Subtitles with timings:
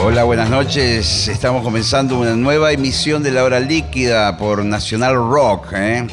[0.00, 1.26] Hola, buenas noches.
[1.26, 5.72] Estamos comenzando una nueva emisión de La Hora Líquida por Nacional Rock.
[5.72, 6.06] ¿eh?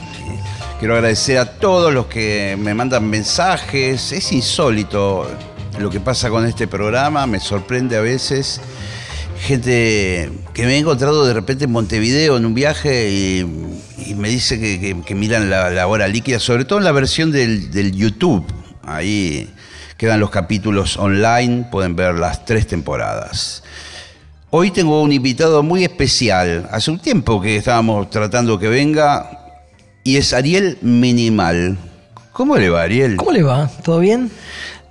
[0.80, 4.12] Quiero agradecer a todos los que me mandan mensajes.
[4.12, 5.30] Es insólito
[5.78, 8.60] lo que pasa con este programa, me sorprende a veces.
[9.40, 14.60] Gente que me he encontrado de repente en Montevideo en un viaje y, me dice
[14.60, 18.46] que, miran la, hora líquida, sobre todo en la versión del, del YouTube.
[18.82, 19.48] Ahí
[19.98, 23.64] quedan los capítulos online, pueden ver las tres temporadas.
[24.50, 26.70] Hoy tengo un invitado muy especial.
[26.72, 29.30] Hace un tiempo que estábamos tratando que venga
[30.04, 31.78] y es Ariel Minimal.
[32.32, 33.16] ¿Cómo le va, Ariel?
[33.16, 33.70] ¿Cómo le va?
[33.84, 34.32] ¿Todo bien?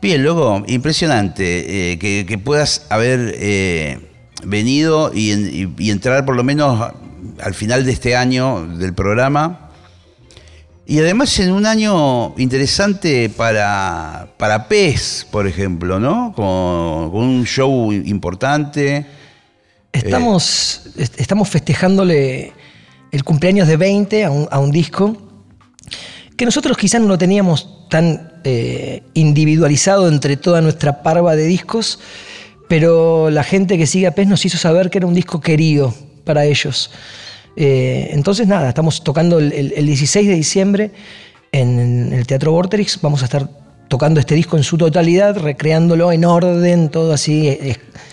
[0.02, 4.00] Bien, loco, impresionante eh, que, puedas haber eh,
[4.44, 6.92] venido y, entrar por lo menos
[7.42, 9.63] al final de este año del programa.
[10.86, 16.32] Y además en un año interesante para, para PES, por ejemplo, ¿no?
[16.36, 19.06] Con, con un show importante.
[19.92, 22.52] Estamos, estamos festejándole
[23.12, 25.16] el cumpleaños de 20 a un, disco
[26.36, 32.00] que nosotros quizás no lo teníamos tan eh, individualizado entre toda nuestra parva de discos,
[32.69, 35.94] pero la gente que sigue a PES nos hizo saber que era un disco querido
[36.24, 36.91] para ellos.
[37.56, 40.91] Eh, entonces, nada, estamos tocando el, 16 de diciembre
[41.52, 43.00] en el Teatro Vorterix.
[43.00, 43.48] Vamos a estar
[43.88, 47.58] tocando este disco en su totalidad, recreándolo en orden, todo así.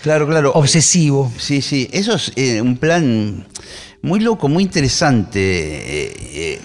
[0.02, 0.52] claro, claro.
[0.54, 1.32] Obsesivo.
[1.38, 1.88] Sí, sí.
[1.92, 3.46] Eso es eh, un plan
[4.02, 5.40] muy loco, muy interesante.
[5.40, 6.60] Eh,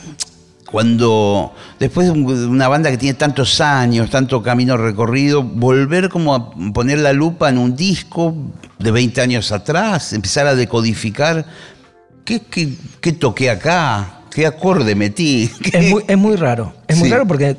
[0.69, 6.51] cuando después de una banda que tiene tantos años, tanto camino recorrido, volver como a
[6.73, 8.35] poner la lupa en un disco
[8.77, 11.45] de 20 años atrás, empezar a decodificar
[12.27, 15.49] qué, qué, toqué acá, qué acorde metí.
[15.73, 17.55] Es, muy, raro, es muy raro porque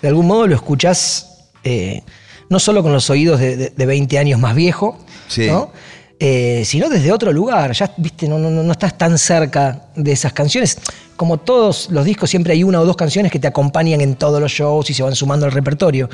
[0.00, 2.02] de algún modo lo escuchás eh,
[2.48, 4.98] no solo con los oídos de, 20 años más viejo,
[5.38, 5.72] ¿no?
[6.18, 7.72] Eh, sino desde otro lugar.
[7.72, 10.78] Ya viste, no, no, no, estás tan cerca de esas canciones.
[11.16, 14.40] Como todos los discos, siempre hay una o dos canciones que te acompañan en todos
[14.40, 16.08] los shows y se van sumando al repertorio.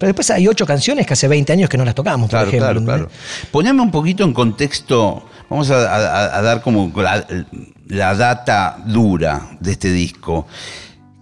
[0.00, 2.58] Pero después hay ocho canciones que hace 20 años que no las tocamos, por ejemplo.
[2.58, 3.10] Claro, claro.
[3.50, 10.46] Poneme un poquito en contexto, vamos a, dar como la, data dura de este disco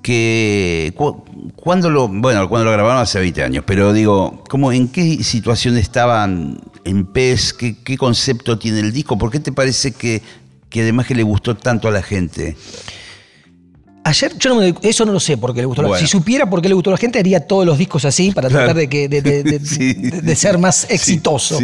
[0.00, 0.94] que
[1.56, 5.76] cuando lo bueno cuando lo grabaron hace 20 años pero digo cómo en qué situación
[5.76, 10.22] estaban en PES qué, concepto tiene el disco por qué te parece que,
[10.70, 12.56] que además que le gustó tanto a la gente
[14.08, 15.82] Ayer, yo no eso no lo sé por qué le gustó.
[15.82, 16.06] la gente.
[16.06, 18.48] Si supiera por qué le gustó a la gente, haría todos los discos así para
[18.48, 21.58] tratar de, que, de, ser más exitoso.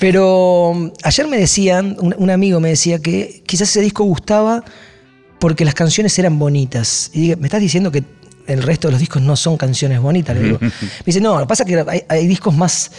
[0.00, 4.64] Pero um, ayer me decían, un, amigo me decía que quizás ese disco gustaba
[5.38, 7.12] porque las canciones eran bonitas.
[7.14, 8.02] Y me estás diciendo que
[8.48, 10.36] el resto de los discos no son canciones bonitas.
[10.60, 10.60] me
[11.06, 12.90] dice, no, lo que pasa es que hay, discos más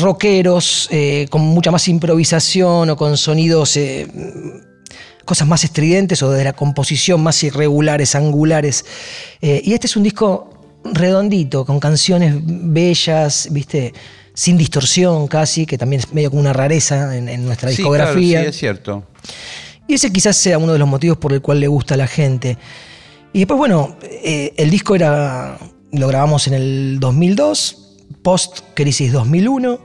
[0.00, 4.06] rockeros, eh, con mucha más improvisación o con sonidos, eh,
[5.28, 8.86] cosas más estridentes o de la composición más irregulares, angulares.
[9.42, 10.48] Eh, y este es un disco
[10.82, 13.92] redondito, con canciones bellas, viste,
[14.32, 18.40] sin distorsión casi, que también es medio como una rareza en, nuestra discografía.
[18.40, 19.04] sí, es cierto.
[19.86, 22.06] Y ese quizás sea uno de los motivos por el cual le gusta a la
[22.06, 22.56] gente.
[23.34, 25.58] Y después, bueno, eh, el disco era,
[25.92, 29.78] lo grabamos en el 2002, post crisis 2001.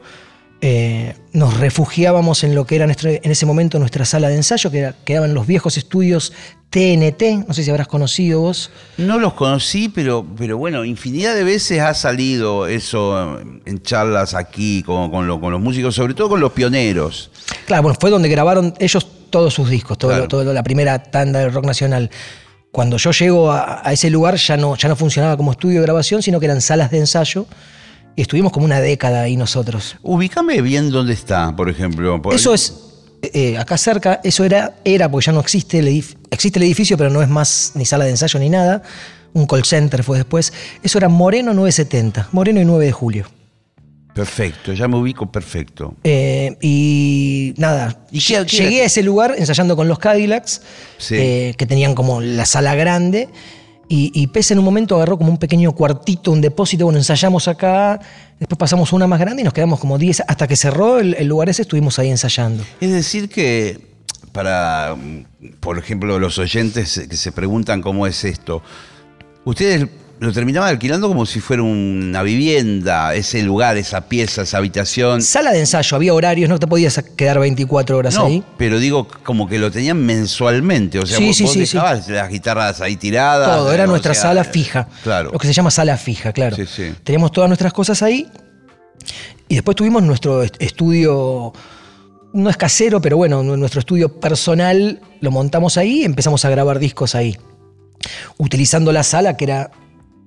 [0.66, 4.80] Eh, nos refugiábamos en lo que era en ese momento nuestra sala de ensayo, que
[4.80, 6.32] era, quedaban los viejos estudios
[6.70, 8.72] TNT, no sé si habrás conocido vos.
[8.96, 14.84] No los conocí, pero, pero bueno, infinidad de veces ha salido eso en charlas aquí
[14.84, 17.30] con, con los músicos, sobre todo con los pioneros.
[17.66, 21.66] Claro, bueno, fue donde grabaron ellos todos sus discos, todo, la primera tanda del rock
[21.66, 22.10] nacional.
[22.72, 26.22] Cuando yo llego a, ese lugar ya no, ya no funcionaba como estudio de grabación,
[26.22, 27.48] sino que eran salas de ensayo.
[28.16, 29.98] Y estuvimos como una década ahí nosotros.
[30.02, 32.22] Ubícame bien dónde está, por ejemplo.
[32.32, 32.74] Eso es,
[33.22, 35.88] eh, acá cerca, eso era, era, porque ya no existe el,
[36.30, 38.84] existe el edificio, pero no es más ni sala de ensayo ni nada.
[39.34, 40.54] Un call center fue después.
[40.84, 43.26] Eso era Moreno 970, Moreno y 9 de julio.
[44.14, 45.96] Perfecto, ya me ubico perfecto.
[46.04, 50.62] Eh, y nada, llegué a ese lugar ensayando con los Cadillacs,
[51.10, 53.30] eh, que tenían como la sala grande.
[53.90, 57.48] Y, y Pez en un momento agarró como un pequeño cuartito, un depósito, bueno, ensayamos
[57.48, 58.00] acá,
[58.40, 61.50] después pasamos una más grande y nos quedamos como 10, hasta que cerró el lugar
[61.50, 62.64] ese estuvimos ahí ensayando.
[62.80, 63.94] Es decir que
[64.34, 64.98] para,
[65.60, 68.62] por ejemplo, los oyentes que se preguntan cómo es esto,
[69.46, 69.88] ustedes
[70.24, 75.22] lo terminaban alquilando como si fuera una vivienda, ese lugar, esa pieza, esa habitación.
[75.22, 78.44] Sala de ensayo, había horarios, no te podías quedar 24 horas no, ahí.
[78.58, 81.00] Pero digo, como que lo tenían mensualmente.
[81.00, 83.48] O sea, Sí, vos, sí, vos sí, dejabas las guitarras ahí tiradas.
[83.58, 84.88] Todo, era nuestra sea, sala fija.
[85.04, 85.32] Claro.
[85.34, 86.56] Lo que se llama sala fija, claro.
[86.56, 86.94] Sí, sí.
[87.04, 88.28] Teníamos todas nuestras cosas ahí.
[89.50, 91.52] Y después tuvimos nuestro est- estudio,
[92.34, 96.50] no es casero, pero bueno, nu- nuestro estudio personal lo montamos ahí y empezamos a
[96.50, 97.38] grabar discos ahí.
[98.38, 99.72] Utilizando la sala, que era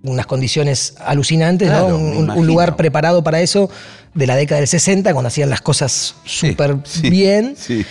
[0.03, 2.35] unas condiciones alucinantes, Claro, ¿no?
[2.35, 3.69] Un- lugar preparado para eso
[4.15, 7.55] de la década del 60, cuando hacían las cosas súper sí, bien.
[7.59, 7.85] sí.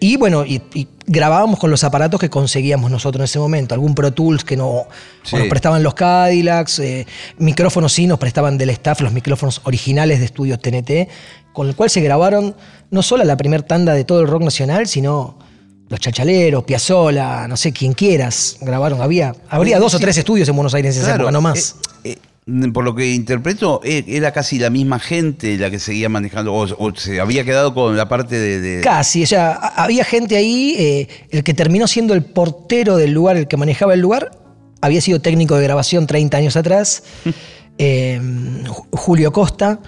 [0.00, 3.72] Y bueno, y, y grabábamos con los aparatos que conseguíamos nosotros en ese momento.
[3.74, 4.86] Algún Pro Tools que no,
[5.32, 7.06] nos prestaban los Cadillacs, eh,
[7.38, 11.08] micrófonos sí nos prestaban del staff los micrófonos originales de estudios TNT,
[11.52, 12.56] con el cual se grabaron
[12.90, 15.38] no solo la primera tanda de todo el rock nacional, sino
[15.92, 19.02] los chachaleros, Piazzola, no sé, quien quieras, grabaron.
[19.02, 21.76] Había, habría dos o tres estudios en Buenos Aires en esa Claro, época, no más.
[22.02, 22.16] eh,
[22.46, 26.54] eh, por lo que interpreto, eh, era casi la misma gente la que seguía manejando,
[26.54, 28.60] o, o se había quedado con la parte de.
[28.60, 33.12] de- Casi, o sea, había gente ahí, eh, el que terminó siendo el portero del
[33.12, 34.30] lugar, el que manejaba el lugar,
[34.80, 37.04] había sido técnico de grabación 30 años atrás,
[37.78, 39.78] Ju- Julio Costa,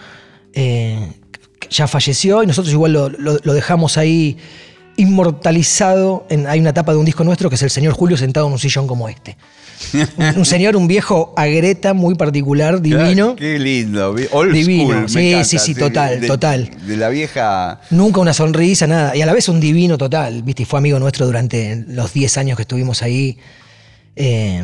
[1.70, 4.36] ya falleció y nosotros igual lo, lo- lo dejamos ahí
[4.96, 6.26] inmortalizado.
[6.30, 8.52] En, hay una tapa de un disco nuestro que es el señor Julio sentado en
[8.52, 9.36] un sillón como este.
[9.92, 13.36] un, un señor, un viejo agreta muy particular, divino.
[13.36, 16.70] Qué lindo, old Divino, school, me sí, encanta, sí, sí, total, de- total.
[16.86, 17.80] De la vieja.
[17.90, 19.16] Nunca una sonrisa, nada.
[19.16, 20.62] Y a la vez un divino total, ¿viste?
[20.62, 23.38] Y fue amigo nuestro durante los 10 años que estuvimos ahí.
[24.16, 24.62] Eh,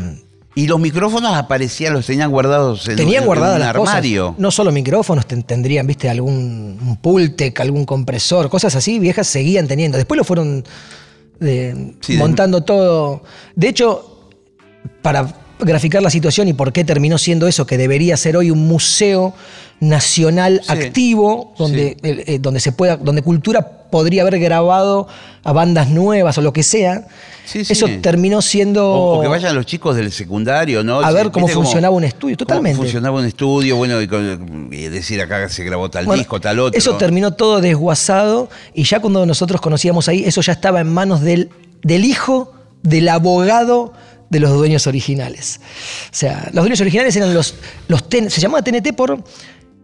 [0.60, 3.94] Y los micrófonos aparecían, los tenían guardados en, tenían en guardadas un las cosas.
[3.94, 4.34] armario.
[4.38, 6.08] No solo micrófonos, ten- tendrían, ¿viste?
[6.10, 9.96] Algún un Pultec, algún compresor, cosas así, viejas seguían teniendo.
[9.96, 10.64] Después lo fueron
[11.40, 13.22] eh, Sí, de- montando todo.
[13.56, 14.28] De hecho,
[15.02, 18.66] para graficar la situación y por qué terminó siendo eso, que debería ser hoy un
[18.66, 19.34] museo
[19.80, 20.72] nacional Sí.
[20.72, 22.08] activo, donde, Sí.
[22.08, 25.08] eh, eh, donde se pueda, donde cultura podría haber grabado
[25.42, 27.08] a bandas nuevas o lo que sea.
[27.44, 27.60] Sí.
[27.68, 28.88] Eso terminó siendo.
[28.92, 31.00] O, o que vayan los chicos del secundario, ¿no?
[31.00, 32.76] A ver cómo ¿viste funcionaba un estudio, cómo totalmente.
[32.76, 36.60] funcionaba un estudio, bueno, y, con- y decir acá se grabó tal Bueno, disco, tal
[36.60, 36.78] otro.
[36.78, 41.22] Eso terminó todo desguazado y ya cuando nosotros conocíamos ahí, eso ya estaba en manos
[41.22, 41.50] del,
[41.82, 42.52] del hijo
[42.84, 43.92] del abogado
[44.28, 45.60] de los dueños originales.
[46.04, 47.56] O sea, los dueños originales eran los,
[47.88, 49.24] los se llamaba TNT por...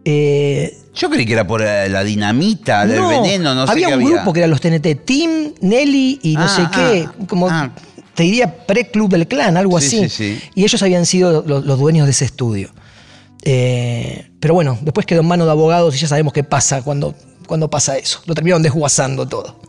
[0.09, 3.87] eh, Yo creí que era por eh, la dinamita, el no, veneno, no sé había
[3.89, 4.15] qué un había.
[4.15, 7.71] grupo que eran los TNT, Tim, Nelly y no Ah, sé qué, ah, como ah.
[8.15, 10.09] te diría pre-club del clan, algo Sí, así.
[10.09, 10.49] sí, sí.
[10.55, 12.69] Y ellos habían sido los, los dueños de ese estudio.
[13.43, 17.13] Eh, pero bueno, después quedó en mano de abogados y ya sabemos qué pasa cuando,
[17.45, 18.21] cuando pasa eso.
[18.25, 19.59] Lo terminaron desguazando todo.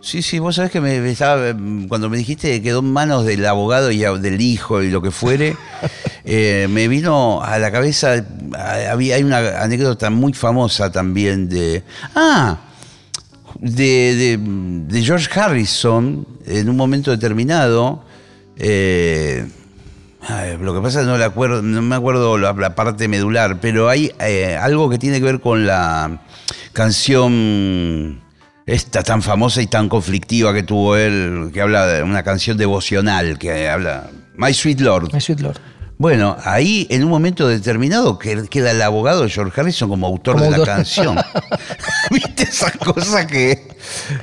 [0.00, 3.24] Sí, sí, vos sabés que me, estaba, mm, cuando me dijiste que quedó en manos
[3.24, 5.56] del abogado y del hijo y lo que fuere,
[6.24, 8.24] eh, me vino a la cabeza,
[8.90, 11.82] había, hay una anécdota muy famosa también de...
[12.14, 12.58] Ah,
[13.60, 14.38] de,
[14.88, 18.04] de- George Harrison, en un momento determinado,
[18.56, 19.46] eh,
[20.60, 23.88] lo que pasa es no, le acuerdo, no me acuerdo la, la parte medular, pero
[23.88, 26.20] hay eh, algo que tiene que ver con la
[26.72, 28.20] canción
[28.66, 33.38] esta tan famosa y tan conflictiva que tuvo él, que habla de una canción devocional,
[33.38, 35.12] que habla My Sweet Lord.
[35.12, 35.58] My Sweet Lord.
[35.96, 40.36] Bueno, ahí en un momento determinado que- queda el abogado de George Harrison como autor
[40.38, 41.16] Como de la canción.
[42.10, 43.68] ¿Viste esa cosa que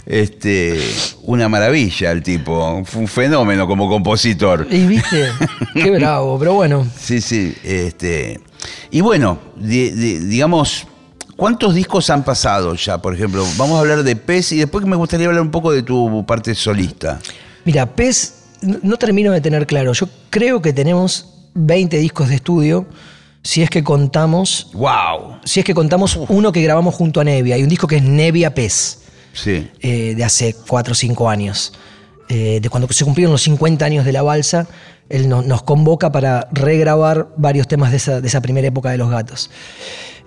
[0.06, 0.80] este
[1.24, 4.68] una maravilla el tipo, fue un fenómeno como compositor.
[4.70, 5.30] Y viste,
[5.74, 6.86] qué bravo, pero bueno.
[7.00, 8.42] Sí, sí, este
[8.92, 10.88] y bueno, di- di- digamos
[11.38, 13.44] ¿Cuántos discos han pasado ya, por ejemplo?
[13.58, 16.54] Vamos a hablar de Pez y después me gustaría hablar un poco de tu parte
[16.54, 17.18] solista.
[17.66, 17.90] Mira,
[18.62, 19.92] no no termino de tener claro.
[19.94, 22.86] Yo creo que tenemos 20 discos de estudio,
[23.44, 25.38] si es que contamos, ¡Wow!
[25.44, 27.56] si es que contamos uno que grabamos junto a Nevia.
[27.56, 29.00] Hay un disco que es Nevia PES.
[29.34, 29.70] Sí.
[29.80, 31.72] eh, de hace 4 o 5 años.
[32.28, 34.68] Eh, de cuando se cumplieron los 50 años de la balsa,
[35.10, 38.98] él no- nos convoca para regrabar varios temas de esa, de esa primera época de
[38.98, 39.50] los gatos.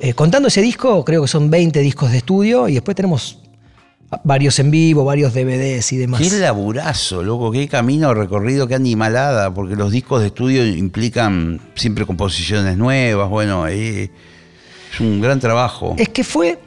[0.00, 3.38] Eh, contando ese disco, creo que son 20 discos de estudio y después tenemos
[4.24, 6.20] varios en vivo, varios DVDs y demás.
[6.20, 12.06] Qué laburazo, loco, qué camino recorrido, qué animalada, porque los discos de estudio implican siempre
[12.06, 14.10] composiciones nuevas, bueno, eh,
[14.92, 15.94] es un gran trabajo.
[15.98, 16.58] Es que fue,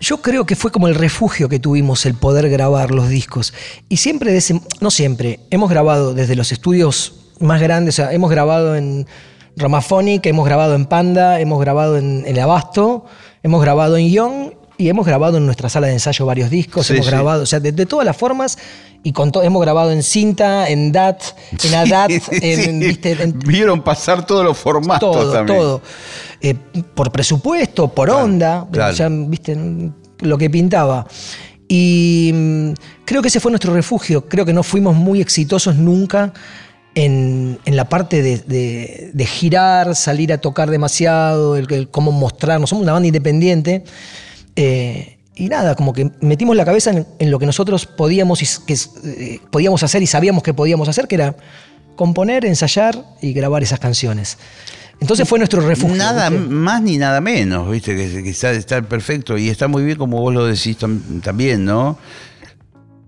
[0.00, 3.52] yo creo que fue como el refugio que tuvimos el poder grabar los discos.
[3.88, 7.94] Y siempre, de ese- no siempre, hemos grabado desde los estudios más grandes.
[7.94, 9.06] O sea, hemos grabado en
[9.56, 13.04] Ramaphonic, hemos grabado en Panda, hemos grabado en El Abasto,
[13.42, 17.06] hemos grabado en Young y hemos grabado en nuestra sala de ensayo varios discos, hemos
[17.06, 18.58] grabado, o sea, de, todas las formas,
[19.02, 21.22] y con hemos grabado en cinta, en DAT,
[21.64, 25.58] en ADAT, en, Vieron pasar todos los formatos todo, también.
[25.58, 25.82] Todo,
[26.40, 26.54] eh,
[26.94, 29.56] por presupuesto, por onda, o sea, viste,
[30.20, 31.06] lo que pintaba.
[31.68, 32.72] Y mm,
[33.04, 36.32] creo que ese fue nuestro refugio, creo que no fuimos muy exitosos nunca
[36.94, 42.70] en, la parte de, girar, salir a tocar demasiado, el, cómo mostrarnos.
[42.70, 43.84] Somos una banda independiente.
[44.56, 49.40] Eh, y nada, como que metimos la cabeza en, lo que nosotros podíamos, que, eh,
[49.50, 51.36] podíamos hacer y sabíamos que podíamos hacer, que era
[51.96, 54.38] componer, ensayar y grabar esas canciones.
[55.00, 55.96] Entonces fue nuestro refugio.
[55.96, 60.32] Nada más ni nada menos, viste, que, está, perfecto y está muy bien como vos
[60.32, 60.76] lo decís
[61.22, 61.98] también, ¿no?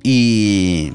[0.03, 0.93] Y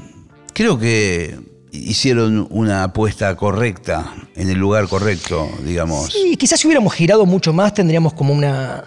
[0.52, 1.38] creo que
[1.72, 6.12] hicieron una apuesta correcta, en el lugar correcto, digamos.
[6.12, 8.84] Sí, quizás si hubiéramos girado mucho más tendríamos como una,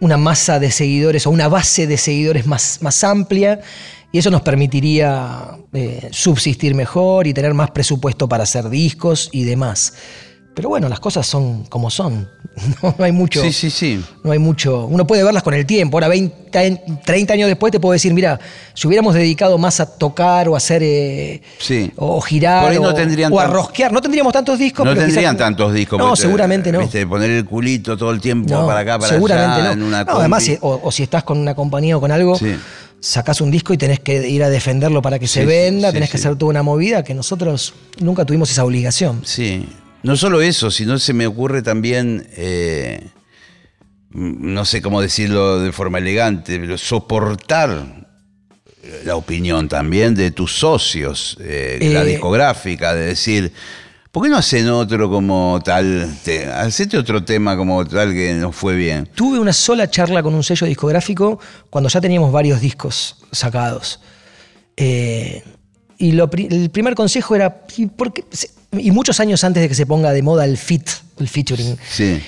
[0.00, 3.60] una masa de seguidores o una base de seguidores más, más amplia
[4.12, 9.44] y eso nos permitiría eh, subsistir mejor y tener más presupuesto para hacer discos y
[9.44, 9.94] demás.
[10.54, 12.28] Pero bueno, las cosas son como son.
[12.82, 13.42] No, hay mucho.
[13.42, 14.04] Sí, sí, sí.
[14.22, 14.86] No hay mucho.
[14.86, 15.96] Uno puede verlas con el tiempo.
[15.96, 18.38] Ahora, 20, 30 años después, te puedo decir, mira,
[18.74, 20.82] si hubiéramos dedicado más a tocar o a hacer.
[20.82, 21.90] Eh, sí.
[21.96, 22.74] O girar.
[22.74, 23.92] no o, o, a rosquear.
[23.92, 24.84] No tendríamos tantos discos.
[24.84, 25.98] No tendrían tantos discos.
[25.98, 26.80] No, seguramente no.
[26.80, 27.06] ¿viste?
[27.06, 29.64] Poner el culito todo el tiempo para acá, para seguramente allá.
[29.64, 29.72] No.
[29.72, 32.36] En una no además, o, si estás con una compañía o con algo.
[32.36, 32.54] Sí
[33.00, 36.18] sacás un disco y tenés que ir a defenderlo para que se venda, tenés que
[36.18, 39.22] hacer toda una movida que nosotros nunca tuvimos esa obligación.
[39.24, 39.66] Sí,
[40.02, 43.08] no solo eso, sino se me ocurre también, eh,
[44.10, 48.08] no sé cómo decirlo de forma elegante, pero soportar
[49.04, 53.52] la opinión también de tus socios, eh, la eh, discográfica, de decir,
[54.10, 56.10] ¿por qué no hacen otro como tal?
[56.54, 59.08] hacete otro tema como tal que nos fue bien.
[59.14, 61.38] Tuve una sola charla con un sello discográfico
[61.68, 64.00] cuando ya teníamos varios discos sacados.
[64.76, 65.42] y
[65.98, 67.66] el primer consejo era,
[67.96, 68.24] ¿por qué?
[68.72, 71.76] Y muchos años antes de que se ponga de moda el fit, el featuring.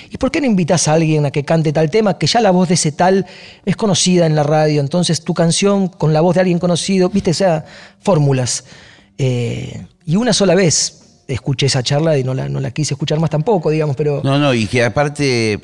[0.09, 2.51] ¿Y por qué no invitas a alguien a que cante tal tema que ya la
[2.51, 3.25] voz de ese tal
[3.65, 4.81] es conocida en la radio?
[4.81, 7.65] Entonces tu canción con la voz de alguien conocido, viste, o sea,
[8.01, 8.65] fórmulas.
[9.17, 13.19] Eh, y una sola vez escuché esa charla y no la, no la quise escuchar
[13.19, 14.21] más tampoco, digamos, pero...
[14.23, 15.59] No, no, y que aparte...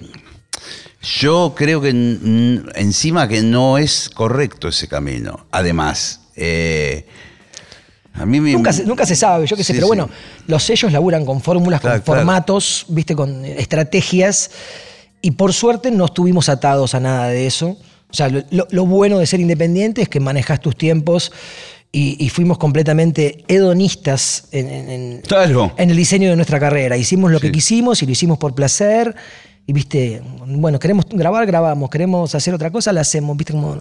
[1.01, 1.89] Yo creo que
[2.75, 5.45] encima que no es correcto ese camino.
[5.49, 7.07] Además, eh,
[8.25, 10.09] nunca, se, nunca se sabe, yo qué sé, pero bueno,
[10.47, 14.51] los sellos laburan con fórmulas, con formatos, viste, con estrategias,
[15.21, 17.77] y por suerte no estuvimos atados a nada de eso.
[18.11, 21.31] O sea, lo, bueno de ser independiente es que manejas tus tiempos
[21.91, 25.21] y, fuimos completamente hedonistas en, en,
[25.77, 26.97] el diseño de nuestra carrera.
[26.97, 29.15] Hicimos lo que quisimos y lo hicimos por placer.
[29.67, 33.79] Y viste, bueno, queremos grabar, grabamos, queremos hacer otra cosa, la hacemos, viste, como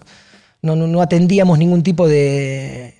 [0.60, 2.97] no, no atendíamos ningún tipo de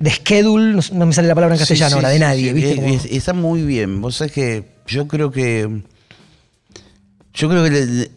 [0.00, 2.52] de schedule, no, me sale la palabra en castellano ahora, de nadie.
[2.52, 3.16] ¿viste?
[3.16, 4.00] Está muy bien.
[4.00, 5.82] Vos sabés que yo creo que.
[7.34, 8.10] Yo creo que.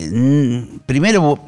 [0.85, 1.39] Primero,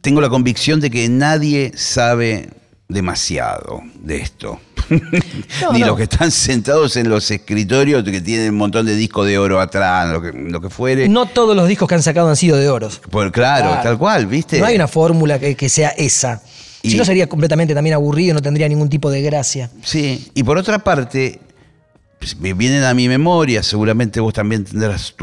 [0.00, 2.48] tengo la convicción de que nadie sabe
[2.88, 4.60] demasiado de esto.
[5.72, 9.38] Ni los que están sentados en los escritorios que tienen un montón de discos de
[9.38, 11.08] oro atrás, lo que, lo que fuere.
[11.08, 12.90] No todos los discos que han sacado han sido de oro.
[13.10, 14.60] Pues claro, tal cual, ¿viste?
[14.60, 16.42] No hay una fórmula que, que sea esa
[16.90, 19.70] si no sería completamente también aburrido, no tendría ningún tipo de gracia.
[19.82, 21.40] Sí, y por otra parte,
[22.18, 25.14] pues, me vienen a mi memoria, seguramente vos también tendrás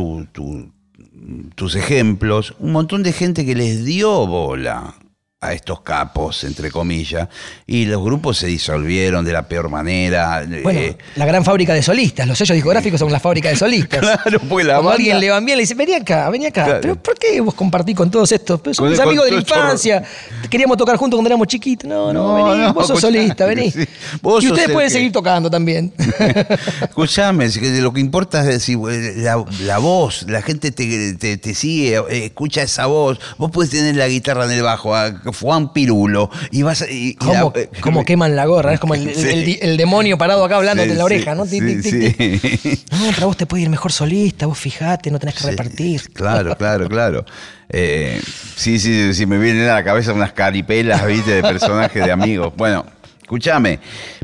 [1.56, 4.96] tus ejemplos, un montón de gente que les dio bola
[5.43, 7.27] a estos capos, entre comillas,
[7.65, 10.45] y los grupos se disolvieron de la peor manera.
[10.62, 14.00] Bueno, eh, la gran fábrica de solistas, los sellos discográficos son la fábrica de solistas.
[14.21, 16.77] claro, pues la Como alguien le van bien, le dice, vení acá, vení acá.
[16.79, 18.62] Pero ¿por qué vos compartís con todos estos?
[18.62, 20.03] Pues somos amigos de la infancia,
[20.48, 21.89] queríamos tocar juntos cuando éramos chiquitos.
[21.89, 23.74] No, no, vení, vos sos solista, vení.
[23.74, 25.91] y ustedes pueden seguir tocando también.
[26.83, 32.62] Escuchame, lo que importa es decir, la, voz, la gente te, te, sigue, eh, escucha
[32.62, 34.93] esa voz, vos puedes tener la guitarra en el bajo,
[35.34, 36.30] Juan Pirulo.
[36.52, 38.74] Y vas y, ¿Cómo, como queman la gorra?
[38.74, 41.46] Es como el, demonio parado acá hablando en la oreja, ¿no?
[41.46, 46.12] Sí, no, pero vos te puede ir mejor solista, vos fijate, no tenés que repartir.
[46.14, 47.26] Claro, claro, claro.
[47.70, 48.22] Eh,
[48.56, 52.54] sí, sí, sí, me vienen a la cabeza unas caripelas, viste, de personajes, de amigos.
[52.56, 52.86] Bueno,
[53.22, 53.80] escúchame,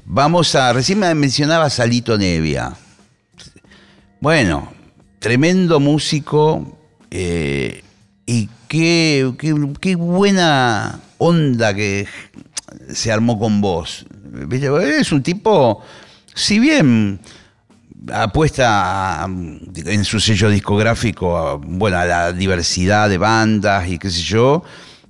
[0.06, 0.74] vamos a.
[0.74, 2.74] Recién me mencionaba Salito Nevia.
[4.20, 4.74] Bueno,
[5.20, 6.78] tremendo músico.
[7.10, 7.84] Eh,
[8.27, 9.34] y qué,
[9.79, 12.05] qué, buena onda que
[12.93, 14.05] se armó con vos.
[14.81, 15.81] Es un tipo,
[16.36, 17.19] si bien
[18.13, 24.22] apuesta en su sello discográfico a, bueno, a la diversidad de bandas y qué sé
[24.22, 24.62] yo,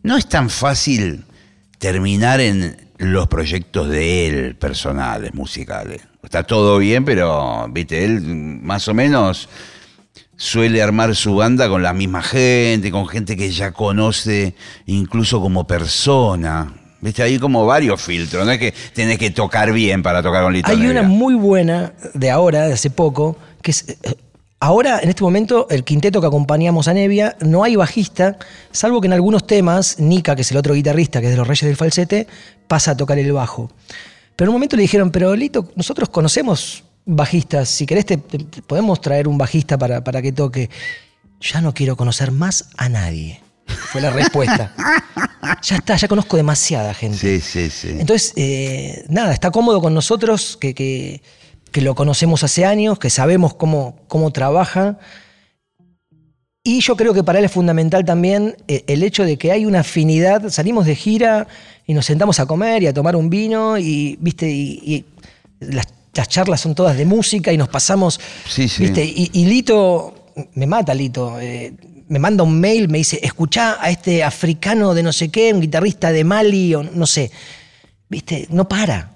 [0.03, 1.25] no es tan fácil
[1.79, 6.03] terminar en los proyectos de él personales, musicales.
[6.21, 9.49] Está todo bien, pero, viste, él más o menos
[10.37, 14.53] suele armar su banda con la misma gente, con gente que ya conoce
[14.85, 16.73] incluso como persona.
[17.01, 20.53] Viste, hay como varios filtros, no es que tenés que tocar bien para tocar con
[20.53, 23.85] Lito Hay una muy buena de ahora, de hace poco, que es...
[24.03, 24.15] Eh,
[24.59, 28.37] ahora, en este momento, el quinteto que acompañamos a Nevia, no hay bajista,
[28.71, 31.47] salvo que en algunos temas, Nika, que es el otro guitarrista, que es de los
[31.47, 32.27] Reyes del Falsete,
[32.67, 33.69] pasa a tocar el bajo.
[34.35, 39.01] Pero en un momento le dijeron, pero Lito, nosotros conocemos bajistas, si querés te, podemos
[39.01, 40.69] traer un bajista para, para que toque.
[41.39, 43.41] Ya no quiero conocer más a nadie.
[43.65, 44.73] Fue la respuesta.
[45.61, 47.17] ya está, ya conozco demasiada gente.
[47.17, 47.89] Sí, sí, sí.
[47.99, 51.21] Entonces, eh, nada, está cómodo con nosotros, que, que,
[51.81, 54.97] lo conocemos hace años, que sabemos cómo, cómo trabaja.
[56.63, 59.65] Y yo creo que para él es fundamental también eh, el hecho de que hay
[59.65, 60.49] una afinidad.
[60.49, 61.47] Salimos de gira
[61.85, 65.05] y nos sentamos a comer y a tomar un vino y, viste, y,
[65.59, 65.87] las,
[66.25, 68.19] charlas son todas de música y nos pasamos.
[68.49, 68.83] Sí, sí.
[68.83, 69.03] ¿viste?
[69.05, 71.39] Y, Lito, me mata Lito.
[71.39, 71.73] Eh,
[72.07, 75.61] me manda un mail, me dice, escuchá a este africano de no sé qué, un
[75.61, 77.31] guitarrista de Mali, o no sé.
[78.09, 78.47] ¿Viste?
[78.49, 79.11] No para.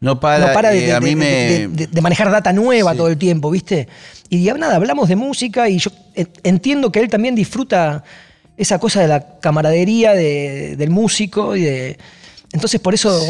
[0.00, 1.68] No para, no para de, eh, a mí me...
[1.68, 3.86] de, manejar data nueva todo el tiempo, ¿viste?
[4.28, 5.90] Y nada, hablamos de música y yo
[6.42, 8.02] entiendo que él también disfruta
[8.56, 11.98] esa cosa de la camaradería del músico y de...
[12.52, 13.24] Entonces por eso,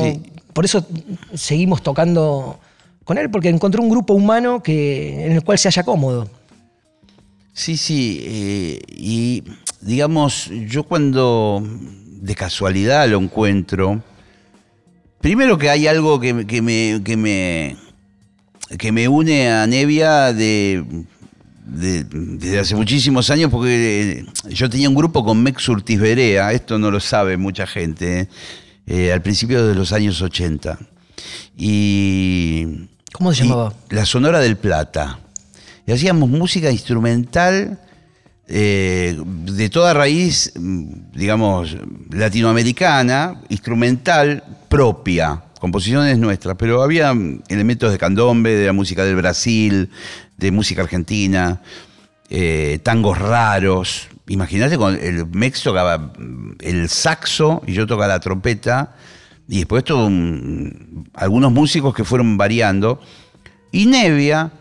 [0.53, 0.87] por eso
[1.35, 2.59] seguimos tocando
[3.05, 6.29] con él, porque encontró un grupo humano que, en el cual se haya cómodo.
[7.53, 8.21] Sí, sí.
[8.25, 9.45] Eh, y
[9.81, 14.03] digamos, yo cuando de casualidad lo encuentro,
[15.21, 17.77] primero que hay algo que, me, que, me,
[18.79, 20.85] que me une a Nevia de,
[21.65, 26.91] desde hace muchísimos años, porque yo tenía un grupo con Mex Urtiz Berea, esto no
[26.91, 28.29] lo sabe mucha gente,
[28.87, 30.79] eh, al principio de los años 80.
[31.57, 32.89] Y.
[33.13, 33.73] ¿Cómo se llamaba?
[33.91, 35.19] La Sonora del Plata
[35.87, 37.79] y hacíamos música instrumental
[38.49, 41.77] eh, de toda raíz, digamos,
[42.11, 47.15] latinoamericana, instrumental propia, composiciones nuestras, pero había
[47.49, 49.91] elementos de candombe, de la música del Brasil,
[50.37, 51.63] de música argentina,
[52.31, 54.09] eh, tangos raros.
[54.29, 56.13] Imagínate, el Mex tocaba
[56.61, 58.95] el saxo y yo tocaba la trompeta,
[59.49, 60.11] y después todo
[61.15, 63.01] algunos músicos que fueron variando.
[63.71, 64.53] Y Nevia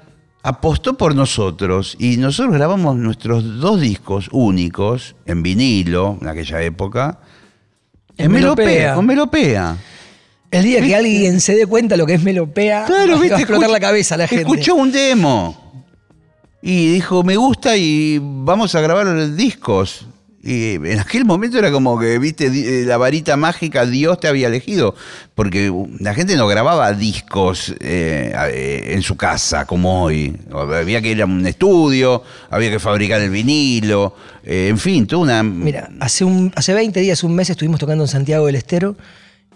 [0.43, 7.19] apostó por nosotros y nosotros grabamos nuestros dos discos únicos en vinilo en aquella época.
[8.17, 9.77] En, melopea, con melopea.
[10.51, 13.69] El día que alguien se dé cuenta lo que es melopea, claro, va a explotar
[13.69, 14.43] la cabeza a la gente.
[14.43, 15.85] Escuchó un demo
[16.61, 20.05] y dijo, me gusta y vamos a grabar discos.
[20.43, 24.47] Y en aquel momento era como que, viste, eh, la varita mágica Dios te había
[24.47, 24.95] elegido,
[25.35, 30.35] porque la gente no grababa discos eh, eh, en su casa como hoy.
[30.51, 35.43] Había que ir a un estudio, había que fabricar el vinilo, en fin, toda una...
[35.43, 38.95] Mira, hace, un, hace 20 días, un mes estuvimos tocando en Santiago del Estero,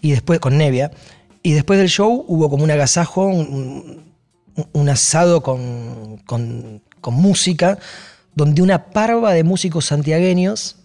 [0.01, 0.91] y después con Nevia,
[1.41, 6.81] y después del show hubo como un agasajo, un, asado con, con
[7.13, 7.79] música
[8.35, 10.75] donde una parva de músicos santiagueños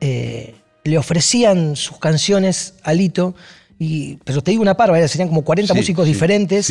[0.00, 3.34] eh, le ofrecían sus canciones a Lito,
[3.78, 6.68] y, pero te digo una parva, serían como 40 músicos diferentes,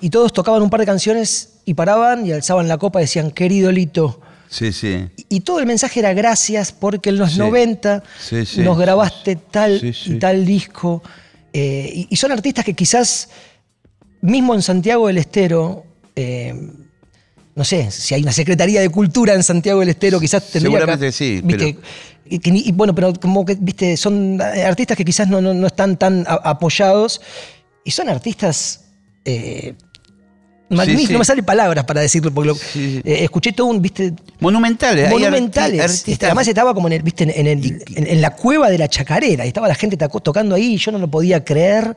[0.00, 3.30] y todos tocaban un par de canciones y paraban y alzaban la copa y decían,
[3.30, 4.20] querido Lito.
[4.48, 5.08] Sí, sí.
[5.28, 8.04] Y, todo el mensaje era gracias porque en los 90
[8.58, 11.02] nos grabaste tal y tal disco.
[11.52, 13.28] Eh, y, son artistas que quizás,
[14.20, 16.54] mismo en Santiago del Estero, eh,
[17.56, 21.10] no sé, si hay una Secretaría de Cultura en Santiago del Estero, quizás tendría Seguramente
[21.10, 21.42] sí.
[22.28, 27.20] Y, bueno, pero como que, viste, son artistas que quizás no, están tan apoyados
[27.82, 28.82] y son artistas...
[29.24, 29.74] Eh,
[30.68, 34.12] no me salen palabras para decirlo, porque eh, escuché todo un, viste...
[34.40, 35.08] Monumentales.
[35.08, 36.04] Monumentales.
[36.22, 39.76] Además estaba como en, el, viste, en, la cueva de la chacarera, y estaba la
[39.76, 41.96] gente tocando ahí y yo no lo podía creer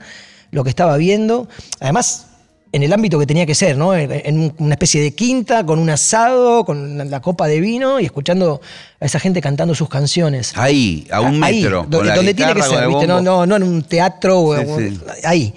[0.52, 1.50] lo que estaba viendo.
[1.82, 2.29] Además,
[2.72, 3.96] en el ámbito que tenía que ser, ¿no?
[3.96, 8.62] En una especie de quinta, con un asado, con la copa de vino y escuchando
[9.00, 10.54] a esa gente cantando sus canciones.
[10.56, 11.86] Ahí, a un metro.
[11.90, 13.08] donde, tiene que ser, ¿viste?
[13.08, 14.56] No, no, en un teatro,
[15.24, 15.54] ahí.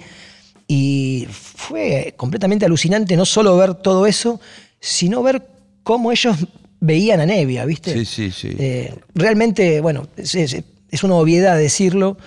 [0.67, 4.39] Y fue completamente alucinante no solo ver todo eso,
[4.79, 5.43] sino ver
[5.83, 6.35] cómo ellos
[6.79, 7.93] veían a Nevia, ¿viste?
[7.93, 8.55] Sí, sí, sí.
[8.57, 12.17] Eh, realmente, bueno, es, es una obviedad decirlo,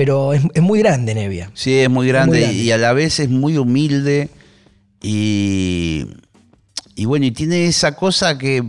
[0.00, 1.50] pero es, muy grande Nevia.
[1.52, 4.30] Sí, es muy grande, y a la vez es muy humilde
[5.02, 6.06] y,
[6.94, 8.64] y bueno, y tiene esa cosa que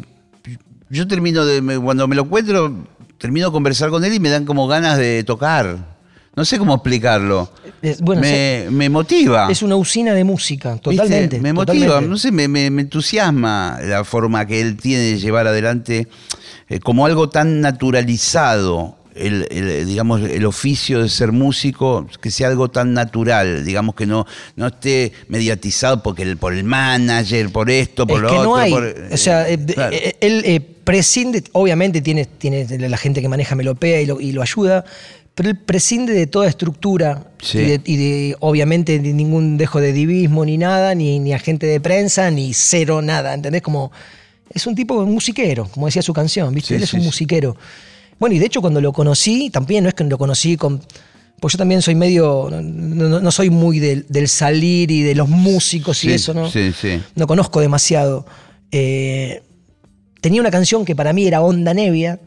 [0.89, 2.85] yo termino de, cuando me lo encuentro,
[3.17, 5.77] termino de conversar con él y me dan como ganas de tocar.
[6.35, 7.49] No sé cómo explicarlo.
[7.81, 9.49] me, motiva.
[9.49, 11.39] Es una usina de música, totalmente.
[11.39, 16.09] Me motiva, no sé, me, entusiasma la forma que él tiene de llevar adelante
[16.67, 18.97] eh, como algo tan naturalizado.
[19.13, 24.25] El, digamos, el oficio de ser músico, que sea algo tan natural, digamos que no,
[24.55, 28.73] no esté mediatizado porque el, por el manager, por esto, por lo que No hay.
[28.73, 29.59] o sea, eh,
[29.91, 34.41] eh, él prescinde, obviamente tiene, tiene la gente que maneja Melopea y lo, y lo
[34.41, 34.85] ayuda,
[35.35, 40.57] pero él prescinde de toda estructura y, de, obviamente de ningún dejo de divismo ni
[40.57, 43.61] nada, ni, ni agente de prensa, ni cero nada, ¿entendés?
[43.61, 43.91] Como
[44.53, 46.75] es un tipo musiquero, como decía su canción, ¿viste?
[46.75, 47.55] él es un musiquero.
[48.21, 50.79] Bueno, y de hecho cuando lo conocí, también no es que lo conocí con...
[51.39, 56.11] Pues yo también soy medio, no, soy muy del, salir y de los músicos y
[56.11, 56.47] eso, ¿no?
[56.47, 57.01] Sí, sí.
[57.15, 58.27] No conozco demasiado.
[58.71, 59.41] Eh,
[60.21, 62.19] tenía una canción que para mí era Onda Nevia,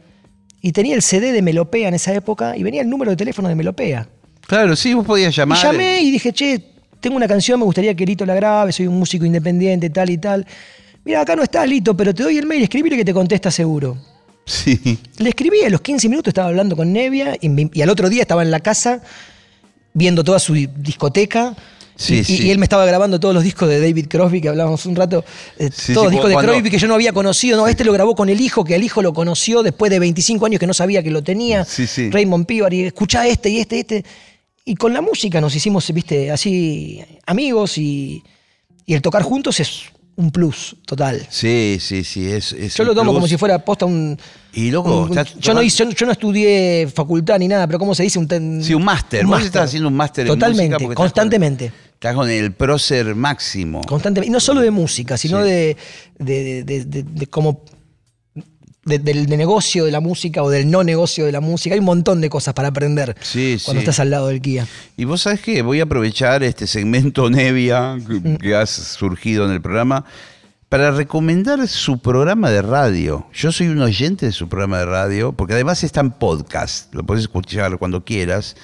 [0.61, 3.49] y tenía el CD de Melopea en esa época y venía el número de teléfono
[3.49, 4.09] de Melopea.
[4.49, 5.59] Claro, sí, vos podías llamar.
[5.59, 6.61] Y llamé y dije, che,
[6.99, 10.19] tengo una canción, me gustaría que Lito la grabe, soy un músico independiente, tal y
[10.19, 10.45] tal.
[11.05, 13.97] Mira, acá no está Lito, pero te doy el mail, escribile que te contesta seguro.
[14.47, 14.99] Sí.
[15.19, 18.23] Le escribí, a los 15 minutos estaba hablando con Nevia y, y al otro día
[18.23, 19.03] estaba en la casa
[19.95, 21.57] viendo toda su discoteca
[22.09, 25.25] y, él me estaba grabando todos los discos de David Crosby, que hablábamos un rato,
[25.59, 27.57] eh, todos los discos de Crosby que yo no había conocido.
[27.57, 30.47] No, este lo grabó con el hijo, que el hijo lo conoció después de 25
[30.47, 31.67] años que no sabía que lo tenía.
[32.11, 34.05] Raymond Pivar, y escuchá este y este y este.
[34.65, 38.25] Y con la música nos hicimos, viste, así amigos y,
[38.87, 39.85] y el tocar juntos es
[40.17, 41.27] un plus total.
[41.29, 42.31] Sí, sí, sí.
[42.31, 44.19] Es, yo lo tomo como si fuera posta un.
[44.53, 48.19] Y loco, yo, no hice, yo no estudié facultad ni nada, pero ¿cómo se dice?
[48.19, 49.27] Un sí, un máster.
[49.27, 51.73] Vos estás haciendo un máster Totalmente, en constantemente.
[51.95, 53.81] Estás con, el prócer máximo.
[53.83, 54.29] Constantemente.
[54.29, 55.77] Y no solo de música, sino de,
[56.19, 57.27] de, de, de,
[58.85, 61.75] del negocio de la música o del no negocio de la música.
[61.75, 63.17] Hay un montón de cosas para aprender
[63.65, 64.67] cuando estás al lado del Kia.
[64.97, 67.97] Y vos sabés que voy a aprovechar este segmento Nevia
[68.41, 70.05] que, has surgido en el programa
[70.69, 73.27] para recomendar su programa de radio.
[73.33, 77.05] Yo soy un oyente de su programa de radio, porque además está en podcast, lo
[77.05, 78.57] puedes escuchar cuando quieras.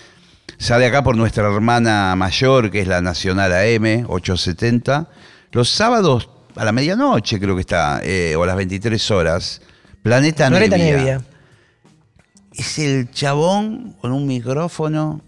[0.59, 5.09] Sale acá por nuestra hermana mayor, que es la Nacional AM 870.
[5.53, 9.63] Los sábados a la medianoche creo que está, eh, o a las 23 horas.
[10.03, 11.23] Planeta, Nevia.
[12.53, 15.23] Es el chabón con un micrófono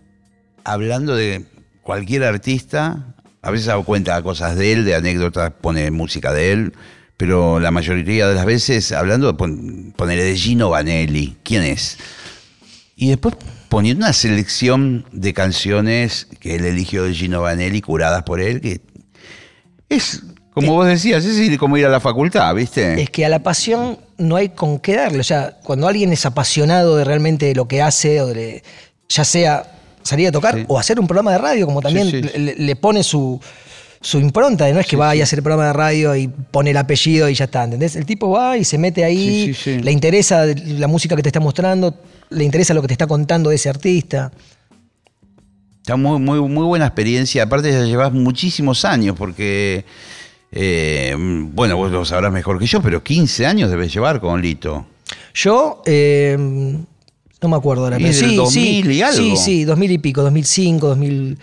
[0.64, 1.46] hablando de
[1.82, 3.14] cualquier artista.
[3.42, 6.72] A veces hago cuenta de cosas de él, de anécdotas, pone música de él,
[7.16, 11.36] pero la mayoría de las veces hablando, pon, de Gino Vanelli.
[11.42, 11.98] ¿Quién es?
[12.96, 13.36] Y después
[13.68, 18.80] poniendo una selección de canciones que él eligió de Gino Vanelli, curadas por él, que
[19.88, 23.00] es como vos decías, es como ir a la facultad, ¿viste?
[23.00, 25.20] Es que a la pasión no hay con qué darle.
[25.20, 28.62] O sea, cuando alguien es apasionado de realmente lo que hace, o de,
[29.08, 29.64] ya sea
[30.02, 33.40] salir a tocar o hacer un programa de radio, como también le, pone su,
[34.14, 34.70] impronta.
[34.72, 37.34] No es que vaya a hacer el programa de radio y pone el apellido y
[37.34, 37.96] ya está, ¿entendés?
[37.96, 41.94] El tipo va y se mete ahí, le interesa la música que te está mostrando,
[42.30, 44.32] le interesa lo que te está contando de ese artista.
[45.78, 47.42] Está muy, muy, muy buena experiencia.
[47.42, 49.84] Aparte ya llevas muchísimos años porque
[50.52, 54.86] eh, bueno, vos lo sabrás mejor que yo, pero 15 años debes llevar con Lito.
[55.34, 57.96] Yo, eh, no me acuerdo ahora.
[57.96, 59.16] Pero sí, 2000 y algo.
[59.16, 61.38] Sí, sí, 2000 y pico, 2005, 2000.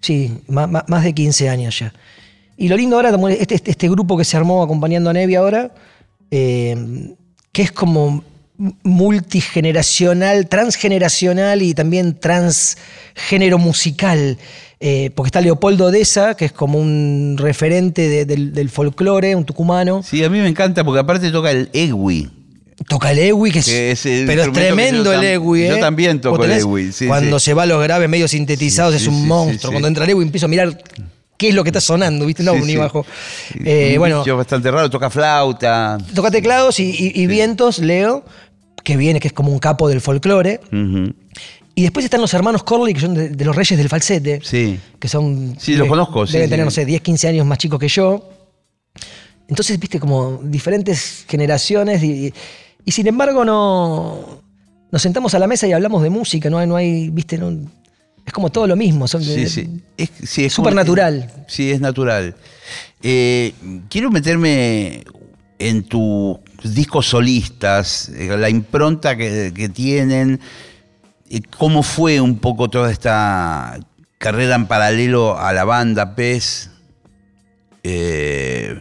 [0.00, 1.92] Sí, más, de 15 años ya.
[2.56, 5.72] Y lo lindo ahora, este, este, este, grupo que se armó acompañando a Nevi ahora,
[6.30, 7.14] eh,
[7.52, 8.22] que es como
[8.82, 14.36] multigeneracional, transgeneracional y también transgénero musical.
[14.82, 20.02] Eh, porque está Leopoldo Deza, que es como un referente del, folclore, un tucumano.
[20.02, 22.30] Sí, a mí me encanta porque aparte toca el egui.
[22.88, 25.68] Toca el egui, que es, pero es tremendo el egui.
[25.68, 25.80] Yo ¿eh?
[25.80, 26.90] también toco el egui.
[27.06, 29.70] cuando se va a los graves medio sintetizados es un monstruo.
[29.70, 30.82] Cuando entra el egui empiezo a mirar
[31.36, 32.42] qué es lo que está sonando, ¿viste?
[32.42, 33.04] No, ni bajo.
[33.62, 35.98] Eh, bueno, bastante raro, toca flauta.
[36.14, 38.24] Toca teclados y, vientos, Leo,
[38.82, 40.60] que viene, que es como un capo del folclore.
[41.74, 44.40] Y después están los hermanos Corley, que son de, los reyes del falsete.
[44.42, 44.78] Sí.
[44.98, 45.56] Que son.
[45.58, 46.26] Sí, los conozco.
[46.26, 48.28] Deben tener, no sé, 10, 15 años más chicos que yo.
[49.48, 52.02] Entonces, viste, como diferentes generaciones.
[52.02, 52.32] Y,
[52.86, 54.42] sin embargo, no.
[54.90, 56.50] Nos sentamos a la mesa y hablamos de música.
[56.50, 57.56] No hay, no hay viste, no,
[58.26, 59.06] es como todo lo mismo.
[59.06, 59.80] Son sí, sí.
[59.96, 61.30] Es, súper natural.
[61.46, 62.34] Sí, es natural.
[63.02, 63.54] Eh,
[63.88, 65.04] quiero meterme
[65.60, 70.40] en tus discos solistas, eh, la impronta que, que tienen
[71.58, 73.78] ¿Cómo fue un poco toda esta
[74.18, 76.70] carrera en paralelo a la banda PES?
[77.82, 78.80] Eh,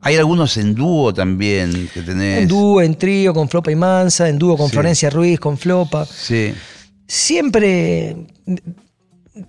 [0.00, 2.42] Hay algunos en dúo también que tenés.
[2.42, 6.06] En dúo, en trío, con Flopa y Mansa, en dúo con Florencia Ruiz, con Flopa.
[6.06, 6.54] Sí.
[7.08, 8.16] Siempre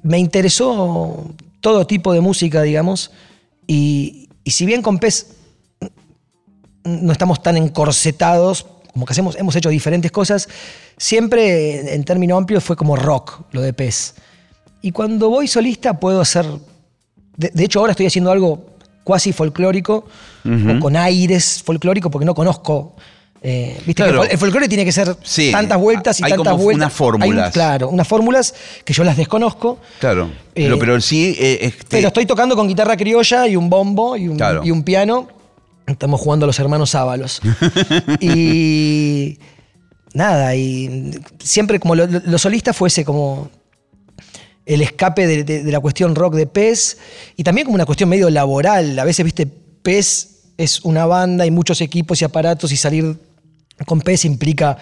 [0.03, 3.11] me interesó todo tipo de música, digamos,
[3.67, 5.27] y, si bien con Pez
[6.83, 8.65] no estamos tan encorsetados,
[8.97, 10.49] como que hacemos, hemos hecho diferentes cosas,
[10.97, 14.15] siempre en términos amplios fue como rock lo de Pez.
[14.81, 16.47] Y cuando voy solista puedo hacer,
[17.35, 18.65] de, hecho ahora estoy haciendo algo
[19.03, 20.07] cuasi folclórico,
[20.43, 22.95] o con aires folclóricos, porque no conozco
[23.43, 25.15] eh, ¿viste el folclore tiene que ser
[25.51, 26.87] tantas vueltas y tantas vueltas.
[26.87, 27.53] Unas fórmulas.
[27.53, 29.77] claro, unas fórmulas que yo las desconozco.
[29.99, 30.31] Claro.
[30.55, 31.35] Eh, pero, sí.
[31.39, 34.81] Eh, este pero estoy tocando con guitarra criolla y un bombo y un, y un
[34.81, 35.36] piano.
[35.87, 37.41] Estamos jugando a los hermanos Ábalos.
[38.19, 39.39] y.
[40.13, 43.51] Nada, y siempre como lo, solista fuese como
[44.65, 46.97] el escape de, la cuestión rock de Pez
[47.35, 48.97] y también como una cuestión medio laboral.
[48.97, 53.17] A veces, viste, Pez es una banda y muchos equipos y aparatos y salir
[53.85, 54.77] con PES implica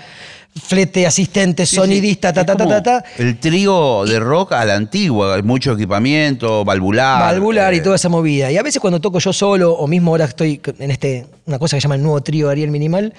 [0.55, 5.73] flete, asistente, sonidista, ta, ta, ta, ta, El trío de rock a la antigua, mucho
[5.73, 7.19] equipamiento, valvular.
[7.19, 7.81] Valvular y eh.
[7.81, 8.51] toda esa movida.
[8.51, 11.75] Y a veces cuando toco yo solo, o mismo ahora estoy en este, una cosa
[11.75, 13.13] que se llama el nuevo trío de Ariel Minimal,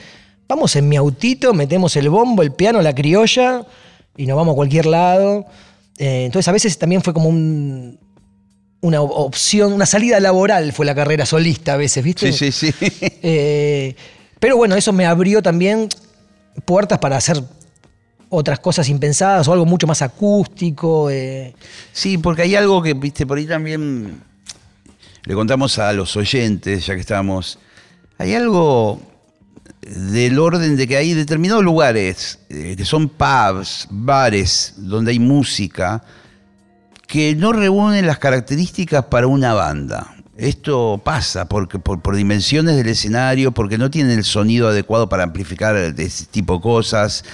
[0.49, 3.63] vamos en mi autito, metemos el bombo, el piano, la criolla,
[4.17, 5.45] y nos vamos a cualquier lado.
[5.99, 7.99] Eh, entonces a veces también fue como un,
[8.81, 12.33] una opción, una salida laboral fue la carrera solista a veces, ¿viste?
[12.33, 12.89] Sí, sí, sí.
[13.23, 13.95] Eh,
[14.39, 15.89] pero bueno, eso me abrió también
[16.65, 17.43] puertas para hacer
[18.29, 21.11] otras cosas impensadas o algo mucho más acústico.
[21.11, 21.55] Eh.
[21.93, 24.21] Sí, porque hay algo que, viste, por ahí también
[25.25, 27.59] le contamos a los oyentes, ya que estamos,
[28.19, 29.01] hay algo
[29.83, 36.03] del orden de que hay determinados lugares, eh, que son pubs, bares, donde hay música,
[37.07, 40.16] que no reúnen las características para una banda.
[40.37, 45.77] Esto pasa porque, por, dimensiones del escenario, porque no tienen el sonido adecuado para amplificar
[45.77, 47.25] ese tipo de cosas.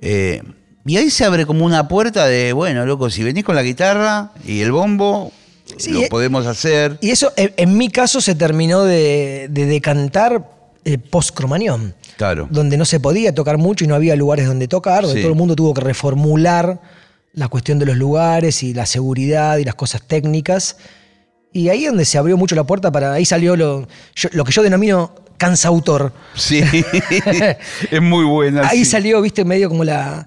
[0.00, 0.42] Eh,
[0.86, 4.32] y ahí se abre como una puerta de, bueno, loco, si venís con la guitarra
[4.46, 5.32] y el bombo,
[5.88, 6.98] lo eh, podemos hacer.
[7.00, 10.48] Y eso, en, mi caso, se terminó de, decantar
[10.84, 11.94] eh, post-cromañón.
[12.16, 12.46] Claro.
[12.50, 15.36] Donde no se podía tocar mucho y no había lugares donde tocar, donde todo el
[15.38, 16.80] mundo tuvo que reformular
[17.32, 20.76] la cuestión de los lugares y la seguridad y las cosas técnicas.
[21.54, 23.12] Y ahí es donde se abrió mucho la puerta para.
[23.12, 23.88] Ahí salió lo,
[24.32, 26.12] lo que yo denomino cansautor.
[26.34, 26.62] Sí,
[27.90, 28.68] es muy buena.
[28.68, 30.26] Ahí salió, viste, medio como la,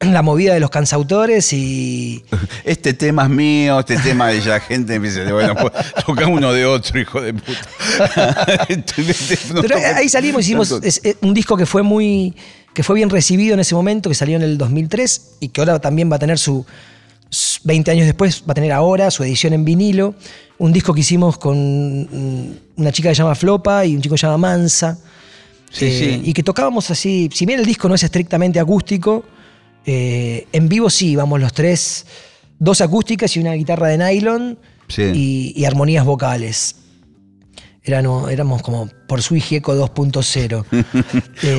[0.00, 2.22] la movida de los cansautores y.
[2.64, 5.72] Este tema es mío, este tema de la gente me dice, bueno, pues,
[6.04, 8.46] toca uno de otro, hijo de puta.
[9.62, 10.78] Pero ahí salimos, hicimos
[11.22, 12.34] un disco que fue muy.
[12.74, 15.78] que fue bien recibido en ese momento, que salió en el 2003 y que ahora
[15.78, 16.66] también va a tener su.
[17.64, 20.14] 20 años después, va a tener ahora su edición en vinilo
[20.58, 21.56] un disco que hicimos con
[22.76, 24.98] una chica que se llama Flopa y un chico que se llama Mansa.
[25.80, 29.24] Eh, y que tocábamos así, si bien el disco no es estrictamente acústico,
[29.84, 32.06] eh, en vivo sí, íbamos los tres,
[32.58, 34.58] dos acústicas y una guitarra de nylon
[34.96, 36.76] y, armonías vocales
[37.86, 40.64] éramos como por su Gieco 2.0